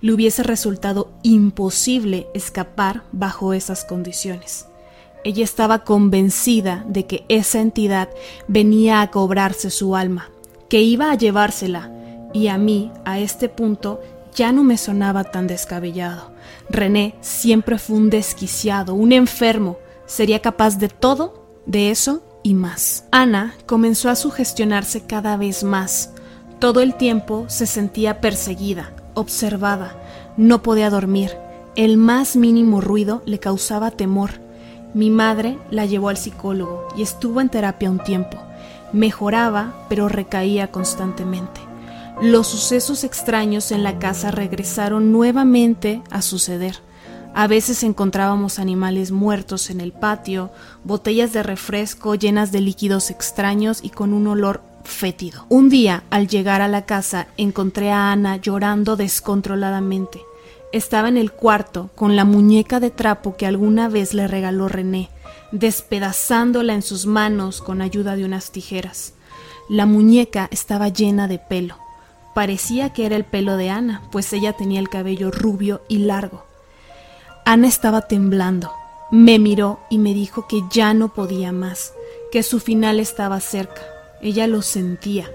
Le 0.00 0.12
hubiese 0.12 0.42
resultado 0.42 1.12
imposible 1.22 2.26
escapar 2.34 3.04
bajo 3.12 3.52
esas 3.52 3.84
condiciones. 3.84 4.66
Ella 5.24 5.42
estaba 5.42 5.80
convencida 5.84 6.84
de 6.86 7.06
que 7.06 7.24
esa 7.28 7.60
entidad 7.60 8.10
venía 8.46 9.00
a 9.00 9.10
cobrarse 9.10 9.70
su 9.70 9.96
alma, 9.96 10.30
que 10.68 10.82
iba 10.82 11.10
a 11.10 11.14
llevársela, 11.14 11.90
y 12.34 12.48
a 12.48 12.58
mí, 12.58 12.92
a 13.04 13.18
este 13.18 13.48
punto, 13.48 14.02
ya 14.34 14.52
no 14.52 14.64
me 14.64 14.76
sonaba 14.76 15.24
tan 15.24 15.46
descabellado. 15.46 16.32
René 16.68 17.14
siempre 17.20 17.78
fue 17.78 17.96
un 17.96 18.10
desquiciado, 18.10 18.94
un 18.94 19.12
enfermo. 19.12 19.78
Sería 20.06 20.40
capaz 20.40 20.78
de 20.78 20.88
todo, 20.88 21.46
de 21.66 21.90
eso 21.90 22.22
y 22.42 22.54
más. 22.54 23.06
Ana 23.10 23.54
comenzó 23.66 24.10
a 24.10 24.16
sugestionarse 24.16 25.06
cada 25.06 25.36
vez 25.36 25.64
más. 25.64 26.12
Todo 26.58 26.80
el 26.80 26.94
tiempo 26.96 27.46
se 27.48 27.66
sentía 27.66 28.20
perseguida, 28.20 28.92
observada, 29.14 29.96
no 30.36 30.62
podía 30.62 30.90
dormir. 30.90 31.36
El 31.76 31.96
más 31.96 32.36
mínimo 32.36 32.80
ruido 32.80 33.22
le 33.24 33.38
causaba 33.38 33.90
temor. 33.90 34.43
Mi 34.94 35.10
madre 35.10 35.58
la 35.70 35.86
llevó 35.86 36.08
al 36.08 36.16
psicólogo 36.16 36.86
y 36.96 37.02
estuvo 37.02 37.40
en 37.40 37.48
terapia 37.48 37.90
un 37.90 37.98
tiempo. 37.98 38.38
Mejoraba, 38.92 39.74
pero 39.88 40.08
recaía 40.08 40.70
constantemente. 40.70 41.60
Los 42.22 42.46
sucesos 42.46 43.02
extraños 43.02 43.72
en 43.72 43.82
la 43.82 43.98
casa 43.98 44.30
regresaron 44.30 45.10
nuevamente 45.10 46.00
a 46.10 46.22
suceder. 46.22 46.76
A 47.34 47.48
veces 47.48 47.82
encontrábamos 47.82 48.60
animales 48.60 49.10
muertos 49.10 49.68
en 49.70 49.80
el 49.80 49.90
patio, 49.90 50.52
botellas 50.84 51.32
de 51.32 51.42
refresco 51.42 52.14
llenas 52.14 52.52
de 52.52 52.60
líquidos 52.60 53.10
extraños 53.10 53.80
y 53.82 53.90
con 53.90 54.14
un 54.14 54.28
olor 54.28 54.62
fétido. 54.84 55.44
Un 55.48 55.70
día, 55.70 56.04
al 56.10 56.28
llegar 56.28 56.62
a 56.62 56.68
la 56.68 56.86
casa, 56.86 57.26
encontré 57.36 57.90
a 57.90 58.12
Ana 58.12 58.36
llorando 58.36 58.94
descontroladamente. 58.94 60.20
Estaba 60.74 61.06
en 61.06 61.16
el 61.16 61.30
cuarto 61.30 61.90
con 61.94 62.16
la 62.16 62.24
muñeca 62.24 62.80
de 62.80 62.90
trapo 62.90 63.36
que 63.36 63.46
alguna 63.46 63.88
vez 63.88 64.12
le 64.12 64.26
regaló 64.26 64.66
René, 64.66 65.08
despedazándola 65.52 66.74
en 66.74 66.82
sus 66.82 67.06
manos 67.06 67.62
con 67.62 67.80
ayuda 67.80 68.16
de 68.16 68.24
unas 68.24 68.50
tijeras. 68.50 69.12
La 69.68 69.86
muñeca 69.86 70.48
estaba 70.50 70.88
llena 70.88 71.28
de 71.28 71.38
pelo. 71.38 71.76
Parecía 72.34 72.92
que 72.92 73.06
era 73.06 73.14
el 73.14 73.22
pelo 73.22 73.56
de 73.56 73.70
Ana, 73.70 74.02
pues 74.10 74.32
ella 74.32 74.54
tenía 74.54 74.80
el 74.80 74.88
cabello 74.88 75.30
rubio 75.30 75.82
y 75.86 75.98
largo. 75.98 76.44
Ana 77.44 77.68
estaba 77.68 78.08
temblando. 78.08 78.72
Me 79.12 79.38
miró 79.38 79.78
y 79.90 79.98
me 79.98 80.12
dijo 80.12 80.48
que 80.48 80.64
ya 80.72 80.92
no 80.92 81.14
podía 81.14 81.52
más, 81.52 81.92
que 82.32 82.42
su 82.42 82.58
final 82.58 82.98
estaba 82.98 83.38
cerca. 83.38 83.82
Ella 84.20 84.48
lo 84.48 84.60
sentía. 84.60 85.30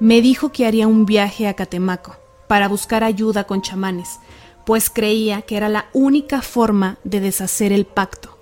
Me 0.00 0.20
dijo 0.20 0.52
que 0.52 0.66
haría 0.66 0.86
un 0.86 1.06
viaje 1.06 1.48
a 1.48 1.54
Catemaco 1.54 2.16
para 2.46 2.68
buscar 2.68 3.02
ayuda 3.04 3.44
con 3.44 3.62
chamanes, 3.62 4.20
pues 4.66 4.90
creía 4.90 5.42
que 5.42 5.56
era 5.56 5.68
la 5.68 5.86
única 5.92 6.42
forma 6.42 6.98
de 7.04 7.20
deshacer 7.20 7.72
el 7.72 7.86
pacto, 7.86 8.36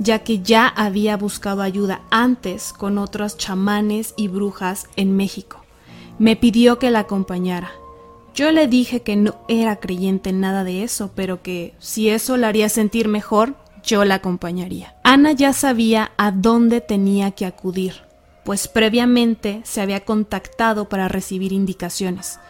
ya 0.00 0.18
que 0.18 0.40
ya 0.40 0.66
había 0.66 1.16
buscado 1.16 1.62
ayuda 1.62 2.02
antes 2.10 2.72
con 2.72 2.98
otros 2.98 3.38
chamanes 3.38 4.12
y 4.16 4.26
brujas 4.26 4.88
en 4.96 5.16
México. 5.16 5.64
Me 6.18 6.34
pidió 6.34 6.80
que 6.80 6.90
la 6.90 7.00
acompañara. 7.00 7.70
Yo 8.34 8.50
le 8.50 8.66
dije 8.66 9.02
que 9.02 9.14
no 9.14 9.36
era 9.48 9.76
creyente 9.76 10.30
en 10.30 10.40
nada 10.40 10.64
de 10.64 10.82
eso, 10.82 11.12
pero 11.14 11.42
que 11.42 11.74
si 11.78 12.08
eso 12.08 12.36
la 12.36 12.48
haría 12.48 12.68
sentir 12.68 13.06
mejor, 13.06 13.54
yo 13.84 14.04
la 14.04 14.16
acompañaría. 14.16 14.96
Ana 15.04 15.30
ya 15.30 15.52
sabía 15.52 16.10
a 16.16 16.32
dónde 16.32 16.80
tenía 16.80 17.30
que 17.32 17.46
acudir, 17.46 18.02
pues 18.44 18.66
previamente 18.66 19.60
se 19.64 19.80
había 19.80 20.00
contactado 20.00 20.88
para 20.88 21.06
recibir 21.06 21.52
indicaciones. 21.52 22.40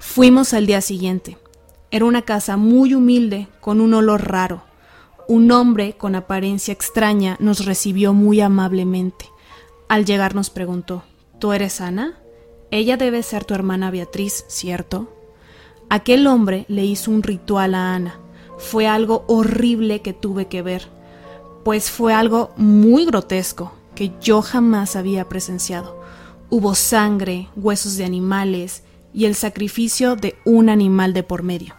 Fuimos 0.00 0.52
al 0.52 0.66
día 0.66 0.80
siguiente. 0.80 1.38
Era 1.90 2.04
una 2.04 2.22
casa 2.22 2.56
muy 2.56 2.94
humilde, 2.94 3.48
con 3.60 3.80
un 3.80 3.94
olor 3.94 4.28
raro. 4.28 4.62
Un 5.28 5.50
hombre 5.52 5.96
con 5.96 6.14
apariencia 6.14 6.72
extraña 6.72 7.36
nos 7.40 7.64
recibió 7.64 8.12
muy 8.12 8.40
amablemente. 8.40 9.26
Al 9.88 10.04
llegar 10.04 10.34
nos 10.34 10.50
preguntó, 10.50 11.04
¿Tú 11.38 11.52
eres 11.52 11.80
Ana? 11.82 12.18
Ella 12.70 12.96
debe 12.96 13.22
ser 13.22 13.44
tu 13.44 13.54
hermana 13.54 13.90
Beatriz, 13.90 14.44
¿cierto? 14.48 15.12
Aquel 15.90 16.26
hombre 16.26 16.64
le 16.68 16.84
hizo 16.84 17.10
un 17.10 17.22
ritual 17.22 17.74
a 17.74 17.94
Ana. 17.94 18.18
Fue 18.58 18.86
algo 18.86 19.24
horrible 19.28 20.00
que 20.00 20.14
tuve 20.14 20.46
que 20.46 20.62
ver, 20.62 20.88
pues 21.62 21.90
fue 21.90 22.14
algo 22.14 22.52
muy 22.56 23.04
grotesco 23.04 23.72
que 23.94 24.12
yo 24.20 24.40
jamás 24.40 24.96
había 24.96 25.28
presenciado. 25.28 26.00
Hubo 26.48 26.74
sangre, 26.74 27.48
huesos 27.54 27.96
de 27.96 28.04
animales 28.04 28.82
y 29.16 29.24
el 29.24 29.34
sacrificio 29.34 30.14
de 30.14 30.36
un 30.44 30.68
animal 30.68 31.14
de 31.14 31.22
por 31.22 31.42
medio, 31.42 31.74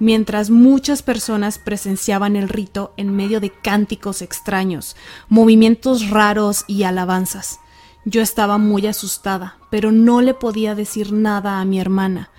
mientras 0.00 0.50
muchas 0.50 1.00
personas 1.02 1.58
presenciaban 1.58 2.34
el 2.34 2.48
rito 2.48 2.92
en 2.96 3.14
medio 3.14 3.38
de 3.38 3.50
cánticos 3.50 4.20
extraños, 4.20 4.96
movimientos 5.28 6.10
raros 6.10 6.64
y 6.66 6.82
alabanzas. 6.82 7.60
Yo 8.04 8.20
estaba 8.20 8.58
muy 8.58 8.88
asustada, 8.88 9.58
pero 9.70 9.92
no 9.92 10.22
le 10.22 10.34
podía 10.34 10.74
decir 10.74 11.12
nada 11.12 11.60
a 11.60 11.64
mi 11.64 11.78
hermana. 11.78 12.30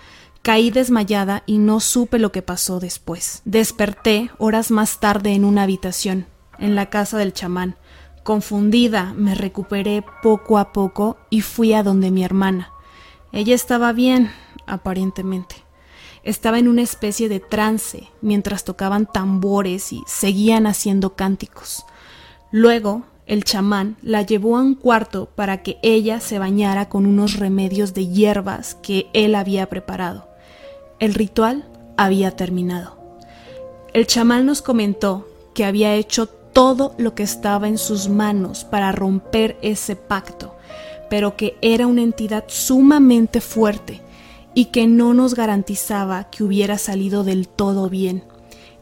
Caí 0.41 0.71
desmayada 0.71 1.43
y 1.45 1.57
no 1.57 1.79
supe 1.79 2.19
lo 2.19 2.33
que 2.33 2.41
pasó 2.41 2.81
después. 2.81 3.41
Desperté 3.45 4.29
horas 4.39 4.71
más 4.71 4.99
tarde 4.99 5.35
en 5.35 5.45
una 5.45 5.63
habitación, 5.63 6.25
en 6.59 6.75
la 6.75 6.89
casa 6.89 7.17
del 7.17 7.31
chamán. 7.31 7.77
Confundida, 8.23 9.13
me 9.15 9.35
recuperé 9.35 10.03
poco 10.21 10.57
a 10.57 10.73
poco 10.73 11.15
y 11.29 11.39
fui 11.39 11.71
a 11.71 11.81
donde 11.81 12.11
mi 12.11 12.25
hermana. 12.25 12.72
Ella 13.33 13.55
estaba 13.55 13.93
bien, 13.93 14.31
aparentemente. 14.67 15.55
Estaba 16.23 16.59
en 16.59 16.67
una 16.67 16.83
especie 16.83 17.29
de 17.29 17.39
trance 17.39 18.07
mientras 18.21 18.63
tocaban 18.63 19.07
tambores 19.11 19.91
y 19.91 20.03
seguían 20.05 20.67
haciendo 20.67 21.15
cánticos. 21.15 21.83
Luego 22.51 23.01
el 23.25 23.43
chamán 23.43 23.97
la 24.03 24.21
llevó 24.21 24.55
a 24.57 24.61
un 24.61 24.75
cuarto 24.75 25.29
para 25.35 25.63
que 25.63 25.79
ella 25.81 26.19
se 26.19 26.37
bañara 26.37 26.89
con 26.89 27.07
unos 27.07 27.37
remedios 27.37 27.95
de 27.95 28.07
hierbas 28.07 28.75
que 28.75 29.07
él 29.13 29.33
había 29.33 29.67
preparado. 29.67 30.27
El 30.99 31.15
ritual 31.15 31.65
había 31.97 32.35
terminado. 32.35 32.97
El 33.93 34.05
chamán 34.05 34.45
nos 34.45 34.61
comentó 34.61 35.27
que 35.55 35.65
había 35.65 35.95
hecho 35.95 36.27
todo 36.27 36.93
lo 36.99 37.15
que 37.15 37.23
estaba 37.23 37.67
en 37.67 37.79
sus 37.79 38.09
manos 38.09 38.63
para 38.63 38.91
romper 38.91 39.57
ese 39.63 39.95
pacto, 39.95 40.55
pero 41.13 41.37
que 41.37 41.55
era 41.61 41.85
una 41.85 42.01
entidad 42.01 42.45
sumamente 42.47 43.39
fuerte 43.39 44.01
y 44.55 44.65
que 44.65 44.87
no 44.87 45.13
nos 45.13 45.35
garantizaba 45.35 46.23
que 46.31 46.43
hubiera 46.43 46.79
salido 46.79 47.23
del 47.23 47.47
todo 47.47 47.87
bien 47.87 48.23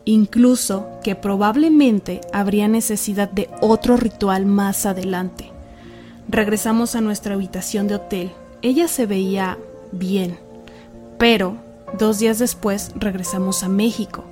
incluso 0.06 0.88
que 1.04 1.16
probablemente 1.16 2.22
habría 2.32 2.70
necesidad 2.70 3.30
de 3.30 3.50
otro 3.60 3.98
ritual 3.98 4.46
más 4.46 4.86
adelante. 4.86 5.52
Regresamos 6.30 6.96
a 6.96 7.02
nuestra 7.02 7.36
habitación 7.36 7.90
de 7.90 7.96
hotel. 7.96 8.32
Ella 8.62 8.88
se 8.88 9.06
veía 9.06 9.58
bien, 9.92 10.40
pero 11.18 11.58
dos 12.00 12.20
días 12.20 12.40
después 12.40 12.94
regresamos 12.96 13.62
a 13.62 13.68
México. 13.68 14.24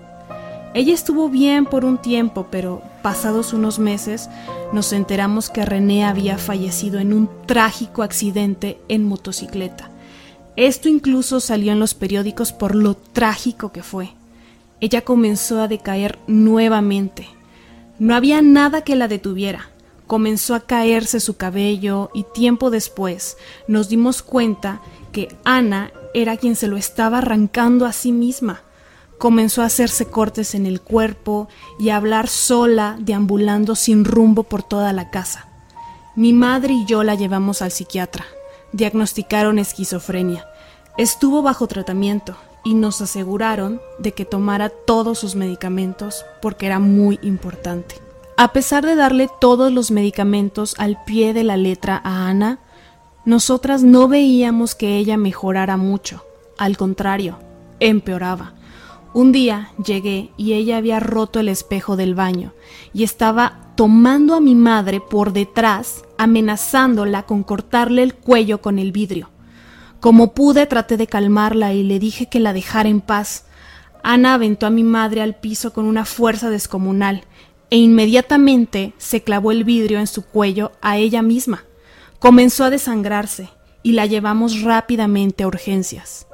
Ella 0.73 0.93
estuvo 0.93 1.29
bien 1.29 1.65
por 1.65 1.85
un 1.85 1.97
tiempo, 1.97 2.47
pero 2.51 2.81
pasados 3.01 3.53
unos 3.53 3.79
meses 3.79 4.29
nos 4.71 4.93
enteramos 4.93 5.49
que 5.49 5.65
René 5.65 6.05
había 6.05 6.37
fallecido 6.37 6.99
en 6.99 7.13
un 7.13 7.29
trágico 7.45 8.03
accidente 8.03 8.79
en 8.87 9.05
motocicleta. 9.05 9.89
Esto 10.55 10.89
incluso 10.89 11.39
salió 11.39 11.71
en 11.71 11.79
los 11.79 11.93
periódicos 11.93 12.53
por 12.53 12.75
lo 12.75 12.95
trágico 12.95 13.71
que 13.71 13.83
fue 13.83 14.11
ella 14.81 15.01
comenzó 15.01 15.61
a 15.61 15.67
decaer 15.67 16.17
nuevamente. 16.27 17.27
No 17.97 18.15
había 18.15 18.41
nada 18.41 18.83
que 18.83 18.95
la 18.95 19.07
detuviera. 19.07 19.69
Comenzó 20.07 20.55
a 20.55 20.61
caerse 20.61 21.19
su 21.19 21.35
cabello 21.35 22.09
y 22.13 22.23
tiempo 22.33 22.69
después 22.69 23.37
nos 23.67 23.89
dimos 23.89 24.23
cuenta 24.23 24.81
que 25.11 25.35
Ana 25.43 25.91
era 26.13 26.37
quien 26.37 26.55
se 26.55 26.67
lo 26.67 26.77
estaba 26.77 27.19
arrancando 27.19 27.85
a 27.85 27.93
sí 27.93 28.11
misma. 28.11 28.61
Comenzó 29.19 29.61
a 29.61 29.65
hacerse 29.65 30.05
cortes 30.05 30.55
en 30.55 30.65
el 30.65 30.81
cuerpo 30.81 31.49
y 31.77 31.89
a 31.89 31.97
hablar 31.97 32.29
sola, 32.29 32.95
deambulando 32.99 33.75
sin 33.75 34.05
rumbo 34.05 34.43
por 34.43 34.63
toda 34.63 34.93
la 34.93 35.11
casa. 35.11 35.47
Mi 36.15 36.33
madre 36.33 36.73
y 36.73 36.85
yo 36.85 37.03
la 37.03 37.15
llevamos 37.15 37.61
al 37.61 37.71
psiquiatra. 37.71 38.25
Diagnosticaron 38.71 39.59
esquizofrenia. 39.59 40.47
Estuvo 40.97 41.41
bajo 41.41 41.67
tratamiento 41.67 42.35
y 42.63 42.73
nos 42.73 43.01
aseguraron 43.01 43.81
de 43.99 44.13
que 44.13 44.25
tomara 44.25 44.69
todos 44.69 45.19
sus 45.19 45.35
medicamentos 45.35 46.25
porque 46.41 46.65
era 46.65 46.79
muy 46.79 47.19
importante. 47.21 47.95
A 48.37 48.53
pesar 48.53 48.85
de 48.85 48.95
darle 48.95 49.29
todos 49.41 49.71
los 49.71 49.91
medicamentos 49.91 50.75
al 50.77 51.03
pie 51.03 51.33
de 51.33 51.43
la 51.43 51.57
letra 51.57 51.99
a 52.03 52.29
Ana, 52.29 52.59
nosotras 53.25 53.83
no 53.83 54.07
veíamos 54.07 54.75
que 54.75 54.97
ella 54.97 55.17
mejorara 55.17 55.75
mucho. 55.75 56.23
Al 56.57 56.77
contrario, 56.77 57.37
empeoraba. 57.81 58.53
Un 59.11 59.31
día 59.31 59.71
llegué 59.83 60.29
y 60.37 60.53
ella 60.53 60.77
había 60.77 60.99
roto 60.99 61.39
el 61.39 61.49
espejo 61.49 61.95
del 61.95 62.13
baño 62.13 62.53
y 62.93 63.03
estaba 63.03 63.73
tomando 63.75 64.35
a 64.35 64.39
mi 64.39 64.53
madre 64.53 65.01
por 65.01 65.33
detrás, 65.33 66.03
amenazándola 66.17 67.23
con 67.23 67.43
cortarle 67.43 68.03
el 68.03 68.13
cuello 68.13 68.61
con 68.61 68.77
el 68.77 68.91
vidrio. 68.91 69.31
Como 69.99 70.33
pude 70.33 70.67
traté 70.67 70.95
de 70.95 71.07
calmarla 71.07 71.73
y 71.73 71.83
le 71.83 71.97
dije 71.97 72.27
que 72.27 72.39
la 72.39 72.53
dejara 72.53 72.87
en 72.87 73.01
paz. 73.01 73.45
Ana 74.03 74.35
aventó 74.35 74.67
a 74.67 74.69
mi 74.69 74.83
madre 74.83 75.21
al 75.21 75.35
piso 75.35 75.73
con 75.73 75.85
una 75.85 76.05
fuerza 76.05 76.49
descomunal. 76.49 77.23
e 77.71 77.77
inmediatamente 77.77 78.93
se 78.97 79.21
clavó 79.21 79.51
el 79.51 79.63
vidrio 79.63 79.99
en 79.99 80.07
su 80.07 80.25
cuello 80.25 80.71
a 80.81 80.97
ella 80.97 81.21
misma. 81.21 81.65
Comenzó 82.17 82.63
a 82.63 82.71
desangrarse 82.71 83.49
y 83.83 83.91
la 83.91 84.07
llevamos 84.07 84.61
rápidamente 84.61 85.43
a 85.43 85.47
urgencias. 85.47 86.25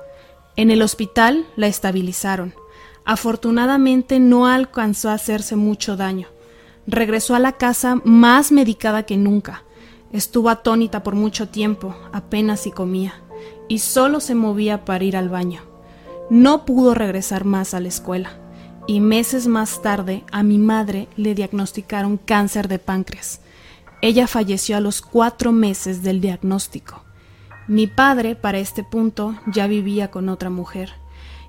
En 0.55 0.71
el 0.71 0.81
hospital 0.81 1.45
la 1.57 1.67
estabilizaron. 1.67 2.53
Afortunadamente 3.05 4.19
no 4.19 4.47
alcanzó 4.47 5.09
a 5.09 5.13
hacerse 5.13 5.55
mucho 5.55 5.95
daño. 5.95 6.27
Regresó 6.87 7.35
a 7.35 7.39
la 7.39 7.53
casa 7.53 8.01
más 8.03 8.51
medicada 8.51 9.03
que 9.03 9.15
nunca. 9.15 9.63
Estuvo 10.11 10.49
atónita 10.49 11.03
por 11.03 11.13
mucho 11.13 11.47
tiempo, 11.47 11.95
apenas 12.11 12.61
si 12.61 12.71
comía, 12.71 13.13
y 13.67 13.79
solo 13.79 14.19
se 14.19 14.33
movía 14.33 14.85
para 14.85 15.03
ir 15.03 15.17
al 15.17 15.29
baño. 15.29 15.61
No 16.29 16.65
pudo 16.65 16.95
regresar 16.95 17.45
más 17.45 17.75
a 17.75 17.79
la 17.79 17.89
escuela, 17.89 18.39
y 18.87 18.99
meses 18.99 19.45
más 19.47 19.81
tarde 19.81 20.23
a 20.31 20.41
mi 20.41 20.57
madre 20.57 21.07
le 21.15 21.35
diagnosticaron 21.35 22.17
cáncer 22.17 22.67
de 22.67 22.79
páncreas. 22.79 23.41
Ella 24.01 24.27
falleció 24.27 24.77
a 24.77 24.79
los 24.79 25.01
cuatro 25.01 25.51
meses 25.51 26.01
del 26.01 26.21
diagnóstico. 26.21 27.03
Mi 27.67 27.87
padre, 27.87 28.35
para 28.35 28.59
este 28.59 28.83
punto, 28.83 29.35
ya 29.47 29.67
vivía 29.67 30.11
con 30.11 30.29
otra 30.29 30.49
mujer, 30.49 30.93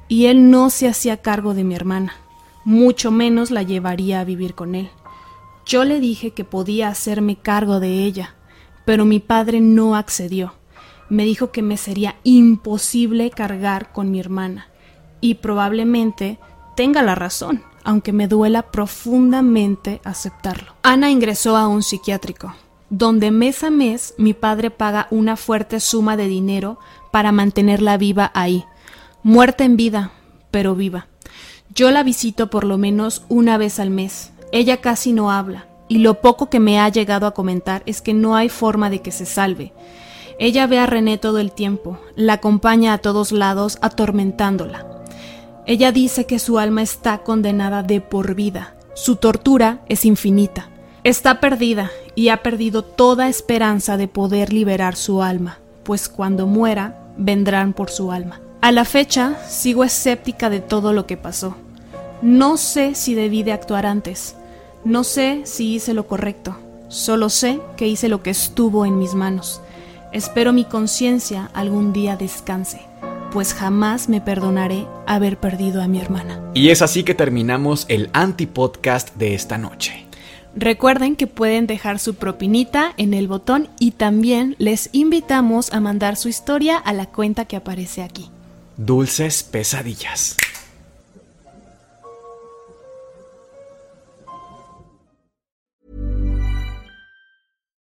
y 0.08 0.26
él 0.26 0.50
no 0.50 0.70
se 0.70 0.88
hacía 0.88 1.18
cargo 1.18 1.54
de 1.54 1.64
mi 1.64 1.74
hermana, 1.74 2.14
mucho 2.64 3.10
menos 3.10 3.50
la 3.50 3.62
llevaría 3.62 4.20
a 4.20 4.24
vivir 4.24 4.54
con 4.54 4.74
él. 4.74 4.90
Yo 5.64 5.84
le 5.84 6.00
dije 6.00 6.30
que 6.30 6.44
podía 6.44 6.88
hacerme 6.88 7.36
cargo 7.36 7.80
de 7.80 8.04
ella, 8.04 8.34
pero 8.84 9.04
mi 9.04 9.18
padre 9.18 9.60
no 9.60 9.96
accedió. 9.96 10.54
Me 11.08 11.24
dijo 11.24 11.50
que 11.50 11.62
me 11.62 11.76
sería 11.76 12.16
imposible 12.24 13.30
cargar 13.30 13.92
con 13.92 14.10
mi 14.10 14.20
hermana, 14.20 14.68
y 15.20 15.34
probablemente 15.34 16.38
tenga 16.76 17.02
la 17.02 17.14
razón, 17.14 17.62
aunque 17.84 18.12
me 18.12 18.28
duela 18.28 18.70
profundamente 18.70 20.00
aceptarlo. 20.04 20.74
Ana 20.82 21.10
ingresó 21.10 21.56
a 21.56 21.68
un 21.68 21.82
psiquiátrico 21.82 22.54
donde 22.90 23.30
mes 23.30 23.64
a 23.64 23.70
mes 23.70 24.14
mi 24.16 24.32
padre 24.32 24.70
paga 24.70 25.08
una 25.10 25.36
fuerte 25.36 25.80
suma 25.80 26.16
de 26.16 26.28
dinero 26.28 26.78
para 27.10 27.32
mantenerla 27.32 27.96
viva 27.96 28.30
ahí, 28.34 28.64
muerta 29.26 29.64
en 29.64 29.76
vida, 29.76 30.12
pero 30.52 30.76
viva. 30.76 31.08
Yo 31.74 31.90
la 31.90 32.04
visito 32.04 32.48
por 32.48 32.62
lo 32.62 32.78
menos 32.78 33.24
una 33.28 33.58
vez 33.58 33.80
al 33.80 33.90
mes. 33.90 34.30
Ella 34.52 34.76
casi 34.76 35.12
no 35.12 35.32
habla, 35.32 35.66
y 35.88 35.98
lo 35.98 36.20
poco 36.20 36.48
que 36.48 36.60
me 36.60 36.78
ha 36.78 36.88
llegado 36.90 37.26
a 37.26 37.34
comentar 37.34 37.82
es 37.86 38.00
que 38.00 38.14
no 38.14 38.36
hay 38.36 38.48
forma 38.48 38.88
de 38.88 39.02
que 39.02 39.10
se 39.10 39.26
salve. 39.26 39.72
Ella 40.38 40.68
ve 40.68 40.78
a 40.78 40.86
René 40.86 41.18
todo 41.18 41.40
el 41.40 41.50
tiempo, 41.50 41.98
la 42.14 42.34
acompaña 42.34 42.92
a 42.92 42.98
todos 42.98 43.32
lados 43.32 43.78
atormentándola. 43.80 44.86
Ella 45.66 45.90
dice 45.90 46.26
que 46.26 46.38
su 46.38 46.60
alma 46.60 46.82
está 46.82 47.24
condenada 47.24 47.82
de 47.82 48.00
por 48.00 48.36
vida, 48.36 48.76
su 48.94 49.16
tortura 49.16 49.80
es 49.88 50.04
infinita. 50.04 50.68
Está 51.02 51.40
perdida 51.40 51.90
y 52.14 52.28
ha 52.28 52.44
perdido 52.44 52.84
toda 52.84 53.28
esperanza 53.28 53.96
de 53.96 54.06
poder 54.06 54.52
liberar 54.52 54.94
su 54.94 55.20
alma, 55.20 55.58
pues 55.82 56.08
cuando 56.08 56.46
muera 56.46 57.10
vendrán 57.16 57.72
por 57.72 57.90
su 57.90 58.12
alma. 58.12 58.40
A 58.66 58.72
la 58.72 58.84
fecha 58.84 59.36
sigo 59.48 59.84
escéptica 59.84 60.50
de 60.50 60.58
todo 60.58 60.92
lo 60.92 61.06
que 61.06 61.16
pasó. 61.16 61.54
No 62.20 62.56
sé 62.56 62.96
si 62.96 63.14
debí 63.14 63.44
de 63.44 63.52
actuar 63.52 63.86
antes, 63.86 64.34
no 64.84 65.04
sé 65.04 65.42
si 65.44 65.76
hice 65.76 65.94
lo 65.94 66.08
correcto, 66.08 66.58
solo 66.88 67.28
sé 67.28 67.60
que 67.76 67.86
hice 67.86 68.08
lo 68.08 68.24
que 68.24 68.30
estuvo 68.30 68.84
en 68.84 68.98
mis 68.98 69.14
manos. 69.14 69.60
Espero 70.12 70.52
mi 70.52 70.64
conciencia 70.64 71.48
algún 71.54 71.92
día 71.92 72.16
descanse, 72.16 72.80
pues 73.30 73.54
jamás 73.54 74.08
me 74.08 74.20
perdonaré 74.20 74.84
haber 75.06 75.38
perdido 75.38 75.80
a 75.80 75.86
mi 75.86 76.00
hermana. 76.00 76.42
Y 76.52 76.70
es 76.70 76.82
así 76.82 77.04
que 77.04 77.14
terminamos 77.14 77.86
el 77.88 78.10
anti-podcast 78.14 79.14
de 79.14 79.36
esta 79.36 79.58
noche. 79.58 80.08
Recuerden 80.56 81.14
que 81.14 81.28
pueden 81.28 81.68
dejar 81.68 82.00
su 82.00 82.16
propinita 82.16 82.94
en 82.96 83.14
el 83.14 83.28
botón 83.28 83.68
y 83.78 83.92
también 83.92 84.56
les 84.58 84.88
invitamos 84.90 85.72
a 85.72 85.78
mandar 85.78 86.16
su 86.16 86.28
historia 86.28 86.78
a 86.78 86.92
la 86.92 87.06
cuenta 87.06 87.44
que 87.44 87.54
aparece 87.54 88.02
aquí. 88.02 88.28
Dulces 88.76 89.42
pesadillas. 89.42 90.36